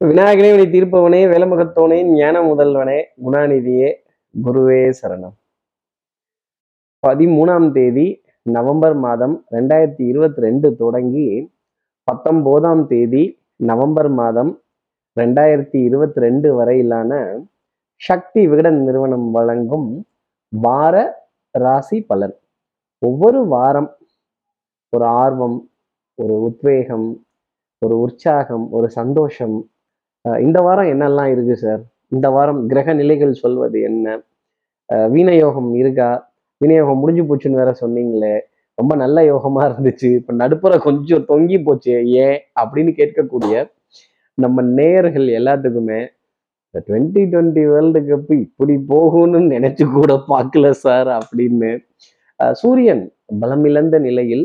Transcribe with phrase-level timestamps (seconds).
[0.00, 3.88] விநாயகனே வினை தீர்ப்பவனே வேலமுகத்தோனே ஞான முதல்வனே குணாநிதியே
[4.34, 5.34] குருவே சரணம்.
[7.06, 11.52] பதிமூணாம் தேதி நவம்பர் மாதம் ரெண்டாயிரத்தி இருபத்தி ரெண்டு தொடங்கி
[12.08, 14.60] பத்தொன்பதாம் தேதி நவம்பர் மாதம்
[15.20, 17.12] ரெண்டாயிரத்தி இருபத்தி ரெண்டு வரையிலான
[17.96, 20.06] சக்தி விகடன் நிறுவனம் வழங்கும்
[20.48, 20.94] வார
[21.50, 22.36] ராசி பலன்.
[22.98, 23.96] ஒவ்வொரு வாரம்
[24.92, 25.58] ஒரு ஆர்வம்
[26.18, 27.26] ஒரு உத்வேகம்
[27.78, 29.70] ஒரு உற்சாகம் ஒரு சந்தோஷம்
[30.24, 34.06] இந்த வாரம் என்னெல்லாம் இருக்கு சார் இந்த வாரம் கிரக நிலைகள் சொல்வது என்ன?
[35.14, 36.08] வீணயோகம் இருக்கா?
[36.60, 38.34] விநியோகம் முடிஞ்சு போச்சுன்னு வேற சொன்னீங்களே.
[38.78, 40.08] ரொம்ப நல்ல யோகமா இருந்துச்சு.
[40.18, 41.94] இப்ப நடுப்புற கொஞ்சம் தொங்கி போச்சு
[42.24, 43.54] ஏன் அப்படின்னு கேட்கக்கூடிய
[44.38, 46.00] நம்ம நேயர்கள் எல்லாத்துக்குமே
[46.74, 51.70] இந்த டுவெண்ட்டி டுவெண்ட்டி வேர்ல்டு கப் இப்படி போகும்னு நினைச்சு கூட பார்க்கல சார் அப்படின்னு.
[52.60, 53.04] சூரியன்
[53.40, 54.44] பலமிழந்த நிலையில்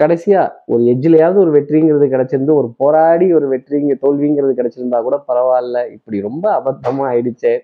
[0.00, 0.42] கடைசியா
[0.72, 5.78] ஒரு எஜ்ஜிலையாவது ஒரு வெற்றிங்கிறது கிடைச்சிருந்து ஒரு போராடி ஒரு வெற்றிங்க தோல்விங்கிறது கிடைச்சிருந்தா கூட பரவாயில்ல.
[5.96, 7.54] இப்படி ரொம்ப அபத்தமா ஆயிடுச்சே.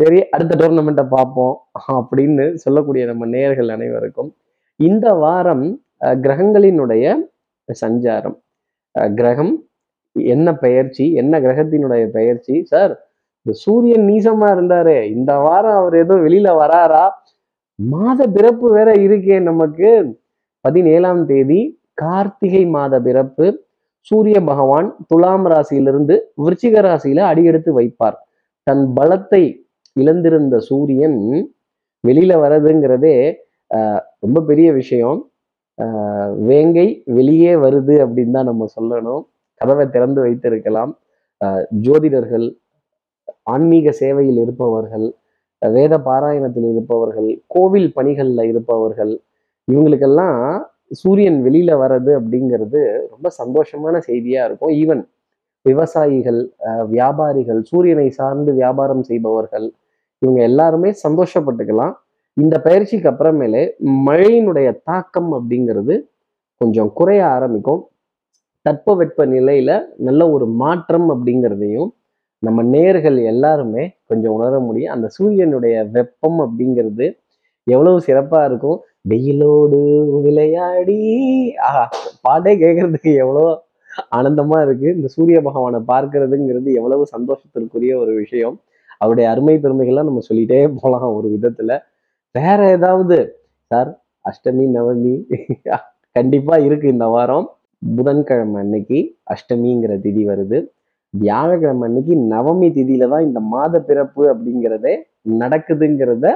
[0.00, 1.54] சரி அடுத்த டோர்னமெண்ட்டை பார்ப்போம்
[1.98, 4.30] அப்படின்னு சொல்லக்கூடிய நம்ம நேயர்கள் அனைவருக்கும்.
[4.80, 5.66] இந்த வாரம்
[6.24, 7.04] கிரகங்களினுடைய
[7.68, 8.36] சஞ்சாரம்.
[9.20, 9.54] கிரகம்
[10.16, 12.54] என்ன பெயர்ச்சி என்ன கிரகத்தினுடைய பெயர்ச்சி?
[12.72, 12.92] சார்
[13.46, 14.98] இந்த சூரியன் நீசமா இருந்தாரே.
[15.16, 17.04] இந்த வாரம் அவர் ஏதோ வெளியில வராரா?
[17.78, 19.90] மாத பிறப்பு வேற இருக்கே நமக்கு.
[20.66, 21.60] பதினேழாம் தேதி
[21.94, 23.46] கார்த்திகை மாத பிறப்பு.
[24.10, 28.16] சூரிய பகவான் துலாம் ராசியிலிருந்து விருச்சிக ராசியில அடியெடுத்து வைப்பார்.
[28.66, 29.42] தன் பலத்தை
[29.96, 31.18] இழந்திருந்த சூரியன்
[32.04, 33.16] வெளியில வர்றதுங்கிறதே
[33.70, 35.20] ஆஹ், ரொம்ப பெரிய விஷயம்.
[35.78, 39.22] ஆஹ், வேங்கை வெளியே வருது அப்படின்னு தான் நம்ம சொல்லணும்.
[39.60, 40.92] கதவை திறந்து வைத்திருக்கலாம்.
[41.40, 42.46] ஆஹ், ஜோதிடர்கள்
[43.46, 45.06] ஆன்மீக சேவையில் இருப்பவர்கள்
[45.62, 49.12] வேத பாராயணத்தில் இருப்பவர்கள் கோவில் பணிகளில் இருப்பவர்கள்
[49.68, 50.40] இவங்களுக்கெல்லாம்
[50.92, 52.80] சூரியன் வெளியில வர்றது அப்படிங்கிறது
[53.12, 54.72] ரொம்ப சந்தோஷமான செய்தியா இருக்கும்.
[54.76, 55.02] ஈவன்
[55.66, 59.66] விவசாயிகள் அஹ், வியாபாரிகள் சூரியனை சார்ந்து வியாபாரம் செய்பவர்கள்
[60.22, 61.94] இவங்க எல்லாருமே சந்தோஷப்பட்டுக்கலாம்.
[62.36, 63.62] இந்த பயிற்சிக்கு அப்புறமேலே
[64.06, 65.94] மழையினுடைய தாக்கம் அப்படிங்கிறது
[66.60, 67.82] கொஞ்சம் குறைய ஆரம்பிக்கும்.
[68.66, 71.90] தட்பவெட்ப நிலையில நல்ல ஒரு மாற்றம் அப்படிங்கிறதையும்
[72.42, 74.94] நம்ம நேர்கள் எல்லாருமே கொஞ்சம் உணர முடியும்.
[74.94, 77.06] அந்த சூரியனுடைய வெப்பம் அப்படிங்கிறது
[77.66, 78.78] எவ்வளவு சிறப்பாக இருக்கும்.
[79.10, 79.80] வெயிலோடு
[80.24, 81.00] விளையாடி.
[81.68, 81.84] ஆஹா
[82.26, 83.44] பாட்டே கேட்கறதுக்கு எவ்வளோ
[84.16, 84.88] ஆனந்தமா இருக்கு.
[84.96, 88.56] இந்த சூரிய பகவானை பார்க்கறதுங்கிறது எவ்வளவு சந்தோஷத்திற்குரிய ஒரு விஷயம்.
[89.00, 91.72] அவருடைய அருமை பெருமைகள்லாம் நம்ம சொல்லிட்டே போகலாம் ஒரு விதத்துல.
[92.34, 93.18] வேற ஏதாவது?
[93.70, 93.90] சார்
[94.24, 95.14] அஷ்டமி நவமி
[96.16, 97.46] கண்டிப்பா இருக்கு இந்த வாரம்.
[97.82, 98.98] புதன்கிழமை அன்னைக்கு
[99.34, 100.58] அஷ்டமிங்கிற திதி வருது.
[101.14, 104.94] வியாழக்கிழமை அன்னைக்கு நவமி திதியில தான் இந்த மாத பிறப்பு அப்படிங்கிறதே
[105.42, 106.26] நடக்குதுங்கிறத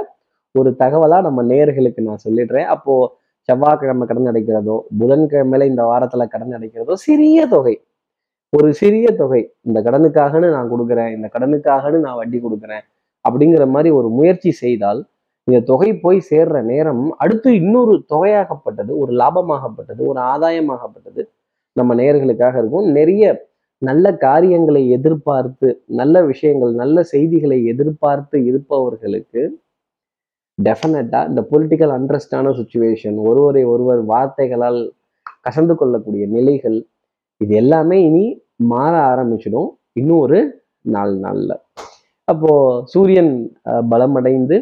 [0.54, 2.68] ஒரு தகவலா நம்ம நேயர்களுக்கு நான் சொல்லிடுறேன்.
[2.74, 2.94] அப்போ
[3.48, 7.74] செவ்வாய்க்கிழமை கடன் அடைக்கிறதோ புதன்கிழமையில இந்த வாரத்துல கடன் அடைக்கிறதோ சிறிய தொகை.
[8.52, 9.42] ஒரு சிறிய தொகை.
[9.60, 12.84] இந்த கடனுக்காகன்னு நான் கொடுக்குறேன் இந்த கடனுக்காகன்னு நான் வட்டி கொடுக்குறேன்
[13.24, 15.00] அப்படிங்கிற மாதிரி ஒரு முயற்சி செய்தால்
[15.48, 21.22] இந்த தொகை போய் சேர்ற நேரம் அடுத்து இன்னொரு தொகையாகப்பட்டது ஒரு லாபமாகப்பட்டது ஒரு ஆதாயமாகப்பட்டது
[21.76, 22.86] நம்ம நேயர்களுக்காக இருக்கும்.
[22.98, 23.24] நிறைய
[23.82, 25.68] நல்ல காரியங்களை எதிர்பார்த்து
[26.00, 29.42] நல்ல விஷயங்கள் நல்ல செய்திகளை எதிர்பார்த்து இருப்பவர்களுக்கு
[30.66, 34.81] டெஃபினட்டாக இந்த பொலிட்டிக்கல் அண்ட்ரஸ்டான சுச்சுவேஷன் ஒருவரை ஒருவர் வார்த்தைகளால்
[35.47, 36.78] கசந்து கொள்ளக்கூடிய நிலைகள்
[37.41, 38.25] இது எல்லாமே இனி
[38.72, 40.41] மாற ஆரம்பிச்சிடும் இன்னும் ஒரு
[40.94, 41.56] நாலு நாளில்.
[42.28, 43.32] அப்போது சூரியன்
[43.93, 44.56] பலமடைந்து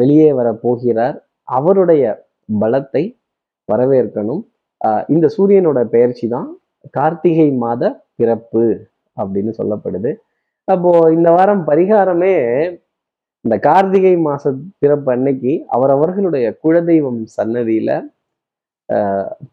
[0.00, 1.16] வெளியே வர போகிறார்.
[1.58, 2.02] அவருடைய
[2.62, 3.02] பலத்தை
[3.68, 4.42] வரவேற்கணும்.
[5.14, 6.48] இந்த சூரியனோட பெயர்ச்சி தான்
[6.96, 7.82] கார்த்திகை மாத
[8.20, 8.64] பிறப்பு
[9.16, 10.10] அப்படின்னு சொல்லப்படுது.
[10.68, 12.34] அப்போது இந்த வாரம் பரிகாரமே
[13.44, 14.42] இந்த கார்த்திகை மாச
[14.78, 17.90] பிறப்பு அன்னைக்கு அவரவர்களுடைய குலதெய்வம் சன்னதியில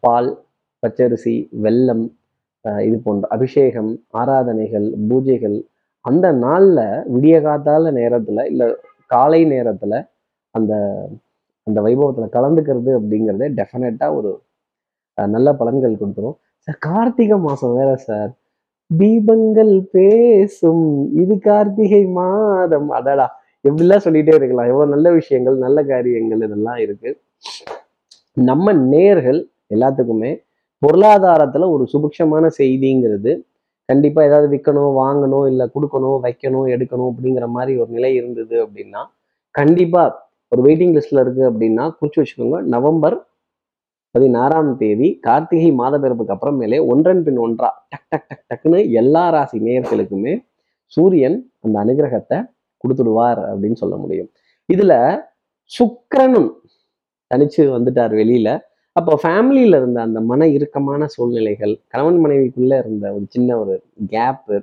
[0.00, 0.30] பால்
[0.82, 2.04] பச்சரிசி வெல்லம்
[2.86, 5.58] இது போன்ற அபிஷேகம் ஆராதனைகள் பூஜைகள்
[6.04, 6.82] அந்த நாளில்
[7.14, 8.68] விடிய காத்தால நேரத்தில் இல்லை
[9.10, 9.98] காலை நேரத்தில்
[10.54, 10.72] அந்த
[11.66, 14.30] அந்த வைபவத்தில் கலந்துக்கிறது அப்படிங்கிறதே டெஃபினட்டாக ஒரு
[15.18, 16.36] நல்ல பலன்கள் கொடுத்துரும்.
[16.68, 18.30] சார் கார்த்திகை மாதம் வேற சார்.
[18.90, 20.86] தீபங்கள் பேசும்.
[21.22, 22.88] இது கார்த்திகை மாதம்.
[22.98, 23.26] அடடா.
[23.64, 24.68] எப்படிலாம் சொல்லிட்டே இருக்கலாம்.
[24.70, 27.10] எவ்வளவு நல்ல விஷயங்கள் நல்ல காரியங்கள் இதெல்லாம் இருக்கு.
[28.48, 29.40] நம்ம நேர்கள்
[29.74, 30.30] எல்லாத்துக்குமே
[30.82, 33.32] பொருளாதாரத்துல ஒரு சுபிக்ஷமான செய்திங்கிறது
[33.88, 39.02] கண்டிப்பா ஏதாவது விற்கணும் வாங்கணும் இல்ல கொடுக்கணும் வைக்கணும் எடுக்கணும் அப்படிங்கிற மாதிரி ஒரு நிலை இருந்தது அப்படின்னா
[39.54, 40.02] கண்டிப்பா
[40.52, 42.58] ஒரு வெயிட்டிங் லிஸ்ட்ல இருக்கு அப்படின்னா குறிச்சு வச்சுக்கோங்க.
[42.74, 43.16] நவம்பர்
[44.14, 49.58] பதினாறாம் தேதி கார்த்திகை மாத பிறப்புக்கு அப்புறமேலே ஒன்றன் பின் ஒன்றா டக் டக் டக் டக்குன்னு எல்லா ராசி
[49.66, 50.34] நேயர்களுக்குமே
[50.92, 52.38] சூரியன் அந்த அனுகிரகத்தை
[52.82, 54.30] கொடுத்துடுவார் அப்படின்னு சொல்ல முடியும்.
[54.68, 54.94] இதுல
[55.70, 56.50] சுக்கிரனும்
[57.30, 58.48] தனிச்சு வந்துட்டார் வெளியில.
[58.96, 63.74] அப்போ ஃபேமிலியில இருந்த அந்த மன இறுக்கமான சூழ்நிலைகள் கணவன் மனைவிக்குள்ள இருந்த ஒரு சின்ன ஒரு
[64.14, 64.56] கேப்பு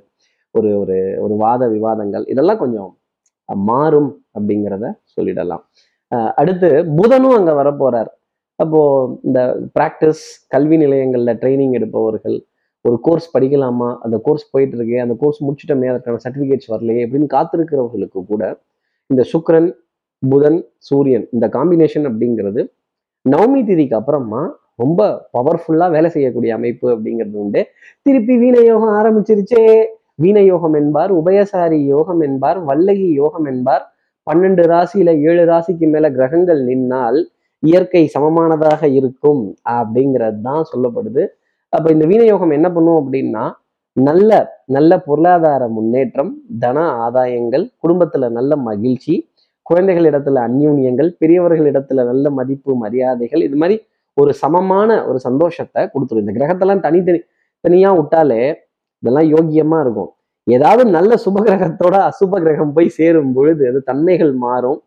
[0.54, 2.90] ஒரு ஒரு ஒரு வாத விவாதங்கள் இதெல்லாம் கொஞ்சம்
[3.48, 4.86] மாறும் அப்படிங்கிறத
[5.16, 5.62] சொல்லிடலாம்.
[6.40, 6.68] அடுத்து
[6.98, 8.10] புதனும் அங்க வரப்போறார்.
[8.58, 8.80] அப்போ
[9.22, 9.40] இந்த
[9.78, 12.36] பிராக்டிஸ் கல்வி நிலையங்களில் ட்ரைனிங் எடுப்பவர்கள்
[12.84, 13.88] ஒரு கோர்ஸ் படிக்கலாமா?
[14.04, 18.42] அந்த கோர்ஸ் போயிட்டு இருக்கே அந்த கோர்ஸ் முடிச்சுட்டோமே அதற்கான சர்டிஃபிகேட்ஸ் வரலையே அப்படின்னு காத்திருக்கிறவர்களுக்கு கூட
[19.10, 19.68] இந்த சுக்கரன்
[20.22, 22.62] புதன் சூரியன் இந்த காம்பினேஷன் அப்படிங்கிறது
[23.26, 24.42] நவமி திதிக்கு அப்புறமா
[24.76, 25.00] ரொம்ப
[25.36, 27.60] பவர்ஃபுல்லா வேலை செய்யக்கூடிய அமைப்பு அப்படிங்கிறது உண்டு.
[28.06, 29.64] திருப்பி வீண யோகம் ஆரம்பிச்சிருச்சே.
[30.14, 33.84] வீண யோகம் என்பார் உபயசாரி யோகம் என்பார் வல்லகி யோகம் என்பார்.
[34.26, 37.18] பன்னெண்டு ராசியில ஏழு ராசிக்கு மேல கிரகங்கள் நின்னால்
[37.62, 41.22] இயற்கை சமமானதாக இருக்கும் அப்படிங்கிறது தான் சொல்லப்படுது.
[41.72, 43.42] அப்போ இந்த வீணயோகம் என்ன பண்ணும் அப்படின்னா
[43.96, 44.30] நல்ல
[44.76, 46.30] நல்ல பொருளாதார முன்னேற்றம்
[46.62, 49.14] தன ஆதாயங்கள் குடும்பத்துல நல்ல மகிழ்ச்சி
[49.66, 53.76] குழந்தைகள் இடத்துல அந்யூன்யங்கள் பெரியவர்கள் இடத்துல நல்ல மதிப்பு மரியாதைகள் இது மாதிரி
[54.16, 56.24] ஒரு சமமான ஒரு சந்தோஷத்தை கொடுத்துரும்.
[56.24, 57.20] இந்த கிரகத்தெல்லாம் தனித்தனி
[57.64, 58.40] தனியா விட்டாலே
[59.02, 60.10] இதெல்லாம் யோக்கியமா இருக்கும்.
[60.46, 64.80] ஏதாவது நல்ல சுப கிரகத்தோட அசுப கிரகம் போய் சேரும் பொழுது அது தன்மைகள் மாறும்.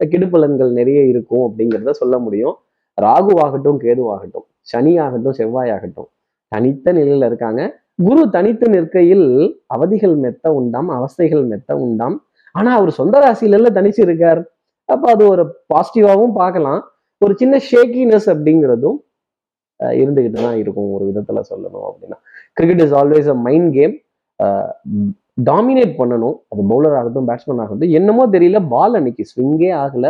[0.00, 2.56] கெடுபலன்கள் நிறைய இருக்கும் அப்படிங்கிறத சொல்ல முடியும்.
[2.98, 6.08] ராகுவாகட்டும் கேதுவாகட்டும் சனி ஆகட்டும் செவ்வாய் ஆகட்டும்
[6.52, 7.62] தனித்த நிலையில இருக்காங்க.
[8.06, 9.26] குரு தனித்து நிற்கையில்
[9.74, 12.16] அவதிகள் மெத்த உண்டாம் அவஸ்தைகள் மெத்த உண்டாம்.
[12.54, 14.40] ஆனா அவர் சொந்த ராசியில தனிச்சு இருக்கார்
[14.88, 15.42] அப்ப அது ஒரு
[15.72, 16.80] பாசிட்டிவாகவும் பார்க்கலாம்.
[17.22, 18.98] ஒரு சின்ன ஷேக்கினஸ் அப்படிங்கிறதும்
[20.00, 22.18] இருந்துகிட்டு தான் இருக்கும் ஒரு விதத்துல சொல்லணும் அப்படின்னா.
[22.58, 23.94] Cricket is always a mind game
[25.48, 26.36] dominate பண்ணணும்.
[26.52, 30.06] அது பவுலர் ஆகட்டும் பேட்ஸ்மேன் ஆகட்டும் என்னமோ தெரியல பால் அன்னைக்கு ஸ்விங்கே ஆகல.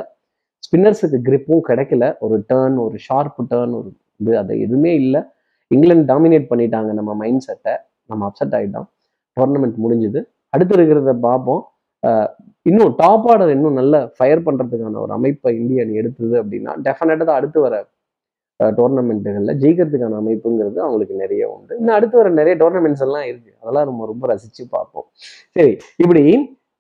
[0.66, 2.04] ஸ்பின்னர்ஸுக்கு கிரிப்பும் கிடைக்கல.
[2.26, 3.90] ஒரு டேர்ன் ஒரு ஷார்ப் டேர்ன் ஒரு
[4.20, 5.20] இது அது எதுவுமே இல்லை.
[5.74, 7.74] இங்கிலாந்து டாமினேட் பண்ணிட்டாங்க நம்ம மைண்ட் செட்டை
[8.10, 8.88] நம்ம அப்செட் ஆகிட்டோம்
[9.36, 10.20] டோர்னமெண்ட் முடிஞ்சுது.
[10.54, 11.62] அடுத்து இருக்கிறத பார்ப்போம்.
[12.68, 17.58] இன்னும் டாப் ஆர்டர் இன்னும் நல்ல ஃபயர் பண்ணுறதுக்கான ஒரு அமைப்பை இந்திய அணி எடுத்தது அப்படின்னா டெஃபினட்டாக அடுத்து
[17.66, 17.76] வர
[18.60, 21.72] டோர்னமெண்ட்டுகளில் ஜெயிக்கிறதுக்கான அமைப்புங்கிறது அவங்களுக்கு நிறைய உண்டு.
[21.80, 23.52] இன்னும் அடுத்து வர நிறைய டோர்னமெண்ட்ஸ் எல்லாம் இருக்கு.
[23.60, 25.06] அதெல்லாம் நம்ம ரொம்ப ரசிச்சு பார்ப்போம்.
[25.56, 25.72] சரி
[26.02, 26.24] இப்படி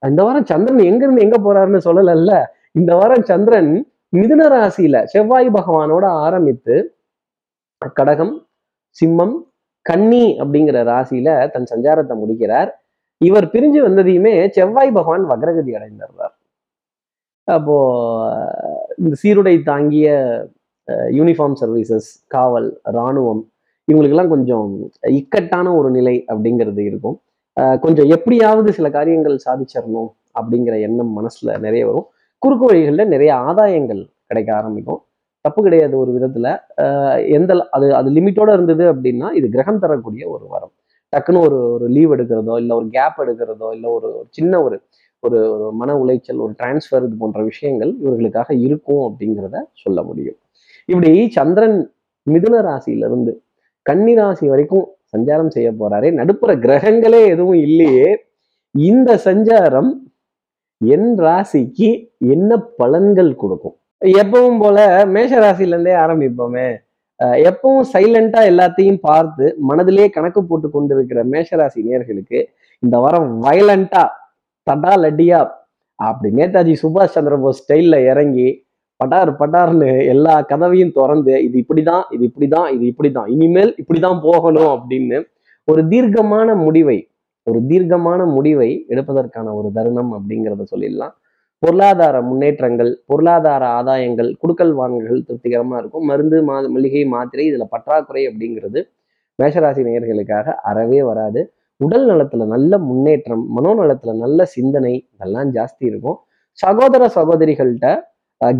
[0.02, 2.32] இந்த வாரம் சந்திரன் எங்கிருந்து எங்க போறாருன்னு சொல்லலல்ல.
[2.78, 3.70] இந்த வாரம் சந்திரன்
[4.16, 6.74] மிதுன ராசியில செவ்வாய் பகவானோட ஆரம்பித்து
[7.98, 8.34] கடகம்
[9.00, 9.36] சிம்மம்
[9.86, 12.70] கன்னி அப்படிங்கிற ராசியில தன் சஞ்சாரத்தை முடிக்கிறார்.
[13.20, 16.34] இவர் பிரிஞ்சு வந்ததையுமே செவ்வாய் பகவான் வக்ரகதி அடைந்துடுறார்
[17.48, 17.76] அப்போ
[19.00, 20.08] இந்த சீருடை தாங்கிய
[21.18, 23.40] யூனிஃபார்ம் சர்வீசஸ் காவல் இராணுவம்
[23.88, 24.68] இவங்களுக்கெல்லாம் கொஞ்சம்
[25.18, 27.16] இக்கட்டான ஒரு நிலை அப்படிங்கிறது இருக்கும்.
[27.84, 32.06] கொஞ்சம் எப்படியாவது சில காரியங்கள் சாதிச்சிடணும் அப்படிங்கிற எண்ணம் மனசுல நிறைய வரும்.
[32.42, 35.00] குறுக்கு வழிகளில் நிறைய ஆதாயங்கள் கிடைக்க ஆரம்பிக்கும்.
[35.48, 36.48] தப்பு கிடையாது ஒரு விதத்துல.
[37.38, 40.72] எந்த அது அது லிமிட்டோட இருந்தது அப்படின்னா இது கிரகம் தரக்கூடிய ஒரு வரம்.
[41.12, 44.76] டக்குன்னு ஒரு ஒரு லீவ் எடுக்கிறதோ இல்லை ஒரு கேப் எடுக்கிறதோ இல்லை ஒரு ஒரு சின்ன ஒரு
[45.22, 50.36] ஒரு ஒரு மன உளைச்சல் ஒரு டிரான்ஸ்ஃபர் இது போன்ற விஷயங்கள் இவர்களுக்காக இருக்கும் அப்படிங்கிறத சொல்ல முடியும்.
[50.88, 51.78] இப்படி சந்திரன்
[52.26, 53.32] மிதுன ராசியிலிருந்து
[53.86, 58.08] கன்னி ராசி வரைக்கும் சஞ்சாரம் செய்ய போறாரே நடுப்புற கிரகங்களே எதுவும் இல்லையே.
[58.74, 59.90] இந்த சஞ்சாரம்
[60.80, 61.90] என் ராசிக்கு
[62.34, 62.50] என்ன
[62.82, 63.76] பலன்கள் கொடுக்கும்?
[64.02, 66.68] எப்பவும் போல மேஷ ராசில இருந்தே ஆரம்பிப்போமே
[67.44, 72.40] எப்பவும் சைலண்டா எல்லாத்தையும் பார்த்து மனதிலே கணக்கு போட்டு கொண்டிருக்கிற மேஷராசி நேர்களுக்கு
[72.82, 74.02] இந்த வாரம் வயலண்டா
[74.66, 75.40] தடா லட்டியா
[75.98, 78.48] அப்படி நேதாஜி சுபாஷ் சந்திர போஸ் ஸ்டைல்ல இறங்கி
[79.00, 85.18] பட்டார் பட்டார்னு எல்லா கதவையும் திறந்து இது இப்படிதான் இது இப்படிதான் இது இப்படிதான் இனிமேல் இப்படிதான் போகணும் அப்படின்னு
[85.68, 86.98] ஒரு தீர்க்கமான முடிவை
[87.46, 91.14] ஒரு தீர்க்கமான முடிவை எடுப்பதற்கான ஒரு தருணம் அப்படிங்கிறத சொல்லிடலாம்.
[91.62, 96.04] பொருளாதார முன்னேற்றங்கள் பொருளாதார ஆதாயங்கள் குடுக்கல் வாங்கல்கள் திருப்திகரமாக இருக்கும்.
[96.04, 98.80] மருந்து மா மளிகை மாத்திரை இதில் பற்றாக்குறை அப்படிங்கிறது
[99.38, 101.40] மேஷராசி நேயர்களுக்காக அறவே வராது.
[101.80, 106.18] உடல் நலத்துல நல்ல முன்னேற்றம் மனோநலத்துல நல்ல சிந்தனை இதெல்லாம் ஜாஸ்தி இருக்கும்.
[106.58, 107.88] சகோதர சகோதரிகள்கிட்ட
[108.40, 108.56] அஹ்,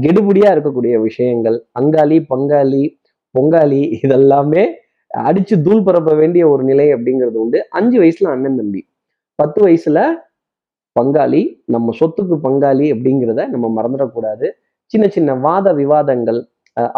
[0.52, 2.84] இருக்கக்கூடிய விஷயங்கள் அங்காளி பங்காளி
[3.34, 4.64] பொங்காளி இதெல்லாமே
[5.10, 7.58] அடிச்சு தூள் பரப்ப வேண்டிய ஒரு நிலை அப்படிங்கிறது உண்டு.
[7.70, 8.80] அஞ்சு வயசுல அண்ணன் தம்பி.
[9.38, 9.98] பத்து வயசுல
[10.98, 11.42] பங்காளி
[11.74, 14.46] நம்ம சொத்துக்கு பங்காளி அப்படிங்கிறத நம்ம மறந்துடக்கூடாது.
[14.92, 16.40] சின்ன சின்ன வாத விவாதங்கள்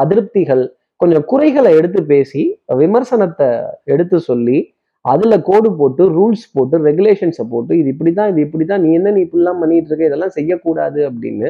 [0.01, 0.63] அதிருப்திகள்
[1.01, 2.43] கொஞ்சம் குறைகளை எடுத்து பேசி
[2.81, 3.49] விமர்சனத்தை
[3.95, 4.59] எடுத்து சொல்லி
[5.05, 9.21] அதுல கோடு போட்டு ரூல்ஸ் போட்டு ரெகுலேஷன்ஸை போட்டு இது இப்படி தான் இது இப்படிதான் நீ என்ன நீ
[9.27, 11.49] இப்படிலாம் பண்ணிட்டு இருக்க இதெல்லாம் செய்யக்கூடாது அப்படின்னு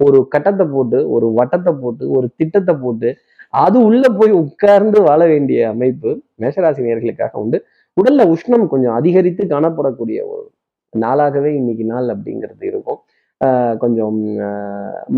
[0.00, 3.08] ஒரு கட்டத்தை போட்டு ஒரு வட்டத்தை போட்டு ஒரு திட்டத்தை போட்டு
[3.54, 6.10] அது உள்ள போய் உட்கார்ந்து வாழ வேண்டிய அமைப்பு
[6.42, 7.58] மேஷராசி நேர்களுக்காக உண்டு.
[7.96, 10.44] உடல்ல உஷ்ணம் கொஞ்சம் அதிகரித்து காணப்படக்கூடிய ஒரு
[10.92, 13.00] நாளாகவே இன்னைக்கு நாள் அப்படிங்கிறது இருக்கும்.
[13.82, 14.18] கொஞ்சம்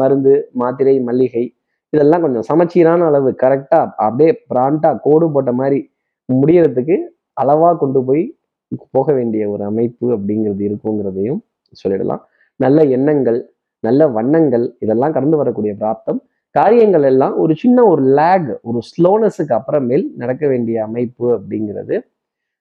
[0.00, 1.45] மருந்து மாத்திரை மல்லிகை
[1.93, 5.81] இதெல்லாம் கொஞ்சம் சமச்சீரான அளவு கரெக்டாக அப்படியே பிராண்டாக கோடு போட்ட மாதிரி
[6.29, 6.97] முடியறதுக்கு
[7.43, 8.25] அளவாக கொண்டு போய்
[8.97, 11.41] போக வேண்டிய ஒரு அமைப்பு அப்படிங்கிறது இருக்குங்கிறதையும்
[11.83, 12.23] சொல்லிடலாம்.
[12.61, 13.41] நல்ல எண்ணங்கள்
[13.85, 16.21] நல்ல வண்ணங்கள் இதெல்லாம் கடந்து வரக்கூடிய பிராப்தம்.
[16.55, 21.97] காரியங்கள் எல்லாம் ஒரு சின்ன ஒரு லேக் ஒரு ஸ்லோனஸுக்கு அப்புறமேல் நடக்க வேண்டிய அமைப்பு அப்படிங்கிறது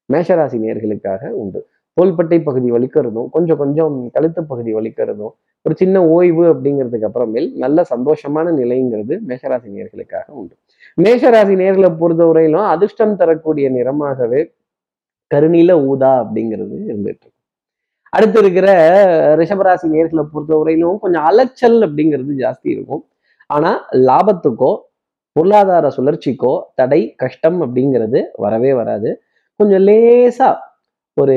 [0.09, 1.59] மேஷராசி நேர்களுக்காக உண்டு.
[1.93, 8.53] தோள்பட்டை பகுதி வலிக்கிறதும் கொஞ்சம் கொஞ்சம் கழுத்து பகுதி வலிக்கிறதும் ஒரு சின்ன ஓய்வு அப்படிங்கிறதுக்கு அப்புறமேல் நல்ல சந்தோஷமான
[8.59, 10.55] நிலைங்கிறது மேஷராசி நேர்களுக்காக உண்டு.
[10.97, 14.41] மேஷராசி நேர்களை பொறுத்தவரையிலும் அதிர்ஷ்டம் தரக்கூடிய நிறமாகவே
[15.31, 17.27] கருணில ஊதா அப்படிங்கிறது இருந்துட்டு
[18.09, 18.67] அடுத்து இருக்கிற
[19.35, 23.03] ரிஷபராசி நேர்களை பொறுத்தவரையிலும் கொஞ்சம் அலைச்சல் அப்படிங்கிறது ஜாஸ்தி இருக்கும்.
[23.47, 24.71] ஆனா லாபத்துக்கோ
[25.31, 29.21] பொருளாதார சுழற்சிக்கோ தடை கஷ்டம் அப்படிங்கிறது வரவே வராது.
[29.55, 30.49] கொஞ்சம் லேசா
[31.17, 31.35] ஒரு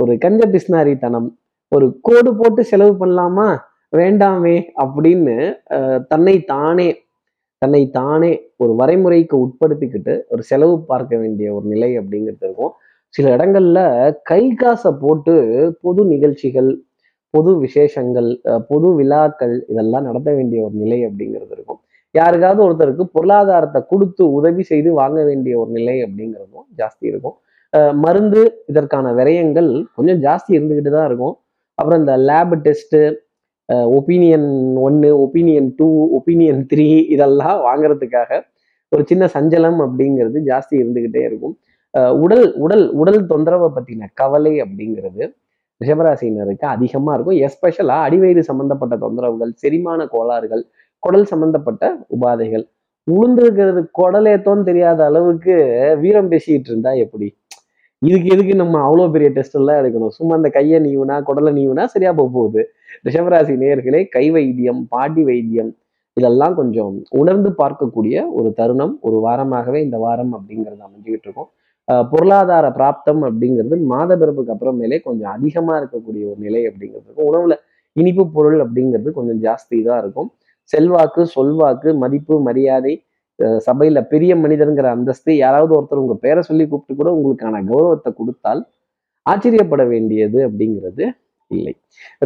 [0.00, 1.28] ஒரு கஞ்ச பிஸ்னாரித்தனம்
[1.72, 3.48] ஒரு கோடு போட்டு செலவு பண்ணலாமா?
[3.92, 5.36] வேண்டாமே அப்படின்னு
[6.12, 6.88] தன்னை தானே
[7.62, 12.72] தன்னை தானே ஒரு வரைமுறைக்கு உட்படுத்திக்கிட்டு ஒரு செலவு பார்க்க வேண்டிய ஒரு நிலை அப்படிங்கிறது இருக்கும்.
[13.14, 13.78] சில இடங்கள்ல
[14.30, 15.34] கை காசை போட்டு
[15.84, 16.70] பொது நிகழ்ச்சிகள்
[17.34, 18.28] பொது விசேஷங்கள்
[18.70, 21.80] பொது விழாக்கள் இதெல்லாம் நடத்த வேண்டிய ஒரு நிலை அப்படிங்கிறது இருக்கும்.
[22.14, 27.36] யாருக்காவது ஒருத்தருக்கு பொருளாதாரத்தை கொடுத்து உதவி செய்து வாங்க வேண்டிய ஒரு நிலை அப்படிங்கிறதும் ஜாஸ்தி இருக்கும்.
[28.04, 31.34] மருந்து இதற்கான விரயங்கள் கொஞ்சம் ஜாஸ்தி இருந்துக்கிட்டு தான் இருக்கும்.
[31.78, 33.00] அப்புறம் இந்த லேப் டெஸ்ட்டு
[33.98, 34.48] ஒப்பீனியன்
[34.86, 38.30] ஒன்று ஒப்பீனியன் டூ ஒப்பீனியன் த்ரீ இதெல்லாம் வாங்குறதுக்காக
[38.92, 41.54] ஒரு சின்ன சஞ்சலம் அப்படிங்கிறது ஜாஸ்தி இருந்துக்கிட்டே இருக்கும்.
[42.24, 45.24] உடல் உடல் உடல் தொந்தரவை பற்றின கவலை அப்படிங்கிறது
[45.80, 47.38] ரிஷபராசினருக்கு அதிகமாக இருக்கும்.
[47.46, 50.62] எஸ்பெஷலாக அடிவயிறு சம்மந்தப்பட்ட தொந்தரவுகள் செரிமான கோளாறுகள்
[51.02, 51.84] குடல் சம்மந்தப்பட்ட
[52.16, 52.64] உபாதைகள்.
[53.06, 55.56] உளுந்துருக்கிறது குடலேத்தோன்னு தெரியாத அளவுக்கு
[56.04, 57.28] வீரம் பேசிக்கிட்டு இருந்தா எப்படி?
[58.02, 60.12] இதுக்கு எதுக்கு நம்ம அவ்வளோ பெரிய டெஸ்ட் எல்லாம் எடுக்கணும்?
[60.16, 62.62] சும்மா அந்த கையை நீவுனா குடலை நீவுனா சரியா போக போகுது.
[63.06, 65.70] ரிஷபராசி நேர்களே கை வைத்தியம் பாட்டி வைத்தியம்
[66.16, 71.48] இதெல்லாம் கொஞ்சம் உணர்ந்து பார்க்கக்கூடிய ஒரு தருணம் ஒரு வாரமாகவே இந்த வாரம் அப்படிங்கிறது அமைஞ்சுக்கிட்டு இருக்கும்.
[72.12, 77.28] பொருளாதார பிராப்தம் அப்படிங்கிறது மாத பிறப்புக்கு அப்புறமேலே கொஞ்சம் அதிகமாக இருக்கக்கூடிய ஒரு நிலை அப்படிங்கிறது இருக்கும்.
[77.30, 77.56] உணவுல
[77.96, 80.30] இனிப்பு பொருள் அப்படிங்கிறது கொஞ்சம் ஜாஸ்தி தான் இருக்கும்.
[80.70, 82.94] செல்வாக்கு சொல்வாக்கு மதிப்பு மரியாதை
[83.66, 88.60] சபையில பெரிய மனிதருங்கிற அந்தஸ்து யாராவது ஒருத்தர் உங்க பேரை சொல்லி கூப்பிட்டு கூட உங்களுக்கான கௌரவத்தை கொடுத்தால்
[89.26, 91.04] ஆச்சரியப்பட வேண்டியது அப்படிங்கிறது
[91.50, 91.74] இல்லை.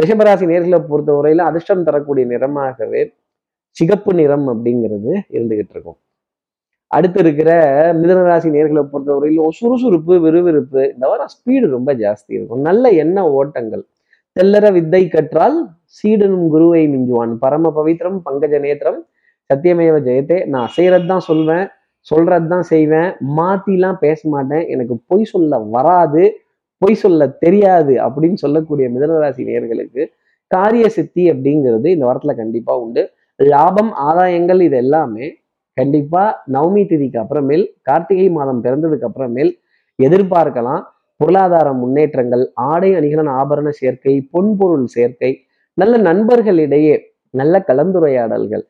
[0.00, 3.02] ரிஷபராசி நேர்களை பொறுத்த வரையில அதிர்ஷ்டம் தரக்கூடிய நிறமாகவே
[3.76, 5.98] சிகப்பு நிறம் அப்படிங்கிறது இருந்துகிட்டு இருக்கும்.
[6.90, 7.50] அடுத்து இருக்கிற
[8.00, 12.62] மிதனராசி நேர்களை பொறுத்த வரையிலும் சுறுசுறுப்பு விறுவிறுப்பு இந்த வாரம் ஸ்பீடு ரொம்ப ஜாஸ்தி இருக்கும்.
[12.68, 13.84] நல்ல எண்ண ஓட்டங்கள்.
[14.36, 15.56] தெல்லற வித்தை கற்றால்
[15.98, 17.32] சீடனும் குருவை மிஞ்சுவான்.
[17.44, 19.00] பரம பவித்திரம் பங்கஜ நேத்திரம்
[19.50, 21.66] சத்தியமேவ ஜெயத்தே நான் செய்கிறது தான் சொல்வேன்
[22.06, 23.08] சொல்றது தான் செய்வேன்.
[23.38, 24.64] மாத்திலாம் பேச மாட்டேன்.
[24.74, 26.22] எனக்கு பொய் சொல்ல வராது
[26.82, 30.02] பொய் சொல்ல தெரியாது அப்படின்னு சொல்லக்கூடிய மிதனராசி நேர்களுக்கு
[30.50, 33.02] காரிய சித்தி அப்படிங்கிறது இந்த வாரத்துல கண்டிப்பா உண்டு.
[33.40, 35.26] லாபம் ஆதாயங்கள் இது எல்லாமே
[35.76, 36.22] கண்டிப்பா
[36.54, 39.52] நவமி திதிக்கு அப்புறமேல் கார்த்திகை மாதம் பிறந்ததுக்கு அப்புறமேல்
[39.98, 40.82] எதிர்பார்க்கலாம்.
[41.20, 45.30] பொருளாதார முன்னேற்றங்கள் ஆடை அணிகலன் ஆபரண சேர்க்கை பொன்பொருள் சேர்க்கை
[45.78, 46.94] நல்ல நண்பர்களிடையே
[47.34, 48.64] நல்ல கலந்துரையாடல்கள்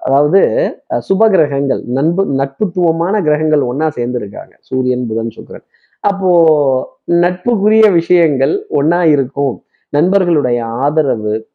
[0.00, 0.40] அதாவது
[1.08, 4.54] சுப கிரகங்கள் நண்பு நட்புத்துவமான கிரகங்கள் ஒன்னா சேர்ந்துருக்காங்க.
[4.60, 5.64] சூரியன் புதன் சுக்கரன்.
[6.00, 6.30] அப்போ
[7.04, 9.64] நட்புக்குரிய விஷயங்கள் ஒன்னா இருக்கும்.
[9.88, 11.48] நண்பர்களுடைய ஆதரவு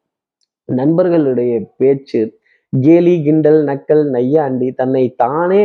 [0.64, 2.40] நண்பர்களுடைய பேச்சு
[2.72, 5.62] கேலி கிண்டல் நக்கல் நையாண்டி தன்னை தானே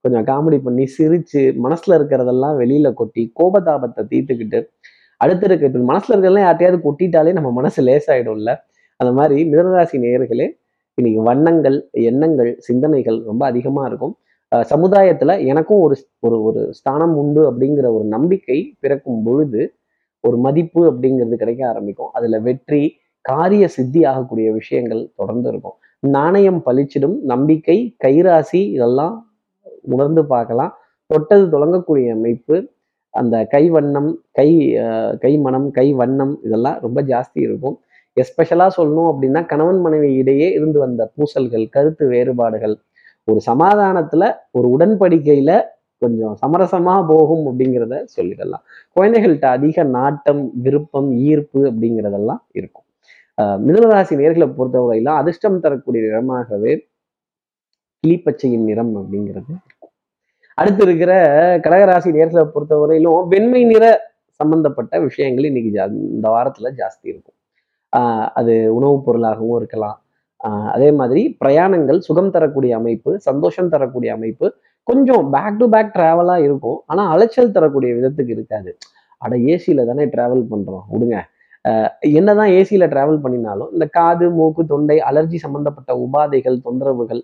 [0.00, 4.60] கொஞ்சம் காமெடி பண்ணி சிரிச்சு மனசுல இருக்கிறதெல்லாம் வெளியில கொட்டி கோபதாபத்தை தீர்த்துக்கிட்டு
[5.16, 8.54] அடுத்து இருக்க மனசுல இருக்கிறதெல்லாம் யார்ட்டையாவது கொட்டிட்டாலே நம்ம மனசு லேசாயிடும்ல.
[8.96, 10.46] அந்த மாதிரி மிதனராசி நேர்களே
[10.98, 11.76] இன்னைக்கு வண்ணங்கள்
[12.10, 14.14] எண்ணங்கள் சிந்தனைகள் ரொம்ப அதிகமாக இருக்கும்.
[14.72, 15.96] சமுதாயத்தில் எனக்கும் ஒரு
[16.26, 19.62] ஒரு ஒரு ஸ்தானம் உண்டு அப்படிங்கிற ஒரு நம்பிக்கை பிறக்கும் பொழுது
[20.24, 22.10] ஒரு மதிப்பு அப்படிங்கிறது கிடைக்க ஆரம்பிக்கும்.
[22.16, 22.82] அதில் வெற்றி
[23.24, 25.76] காரிய சித்தி ஆகக்கூடிய விஷயங்கள் தொடர்ந்து இருக்கும்.
[26.16, 29.16] நாணயம் பளிச்சிடும் நம்பிக்கை கைராசி இதெல்லாம்
[29.94, 30.72] உணர்ந்து பார்க்கலாம்.
[31.10, 32.56] தொட்டது தொடங்கக்கூடிய அமைப்பு
[33.14, 34.50] அந்த கை வண்ணம் கை
[35.24, 37.76] கை மனம் கை வண்ணம் இதெல்லாம் ரொம்ப ஜாஸ்தி இருக்கும்.
[38.16, 42.74] எஸ்பெஷலாக சொல்லணும் அப்படின்னா கணவன் மனைவி இடையே இருந்து வந்த பூசல்கள் கருத்து வேறுபாடுகள்
[43.28, 45.52] ஒரு சமாதானத்துல ஒரு உடன்படிக்கையில
[46.02, 48.62] கொஞ்சம் சமரசமா போகும் அப்படிங்கிறத சொல்லிடலாம்.
[48.96, 52.86] குழந்தைகள்கிட்ட அதிக நாட்டம் விருப்பம் ஈர்ப்பு அப்படிங்கிறதெல்லாம் இருக்கும்.
[53.66, 56.72] மிதனராசி நேர்களை பொறுத்தவரையிலாம் அதிர்ஷ்டம் தரக்கூடிய நிறமாகவே
[58.04, 59.52] கிளிப்பச்சையின் நிறம் அப்படிங்கிறது
[60.58, 61.12] அடுத்து இருக்கிற
[61.64, 63.84] கடகராசி நேர்களை பொறுத்தவரையிலும் வெண்மை நிற
[64.40, 65.70] சம்பந்தப்பட்ட விஷயங்கள் இன்னைக்கு
[66.16, 67.36] இந்த வாரத்துல ஜாஸ்தி இருக்கும்.
[68.38, 69.98] அது உணவுப் பொருளாகவும் இருக்கலாம்.
[70.74, 74.46] அதே மாதிரி பிரயாணங்கள் சுகம் தரக்கூடிய அமைப்பு சந்தோஷம் தரக்கூடிய அமைப்பு
[74.90, 76.78] கொஞ்சம் பேக் டு பேக் ட்ராவலாக இருக்கும்.
[76.90, 78.70] ஆனால் அலைச்சல் தரக்கூடிய விதத்துக்கு இருக்காது.
[79.24, 81.18] அட ஏசியில் தானே ட்ராவல் பண்ணுறோம் விடுங்க.
[82.18, 87.22] என்னதான் ஏசியில் ட்ராவல் பண்ணினாலும் இந்த காது மூக்கு தொண்டை அலர்ஜி சம்மந்தப்பட்ட உபாதைகள் தொந்தரவுகள்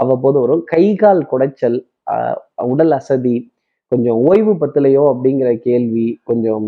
[0.00, 0.62] அவ்வப்போது வரும்.
[0.72, 1.78] கை கால் குடைச்சல்
[2.72, 3.36] உடல் அசதி
[3.92, 6.66] கொஞ்சம் ஓய்வு பத்தலையோ அப்படிங்கிற கேள்வி கொஞ்சம்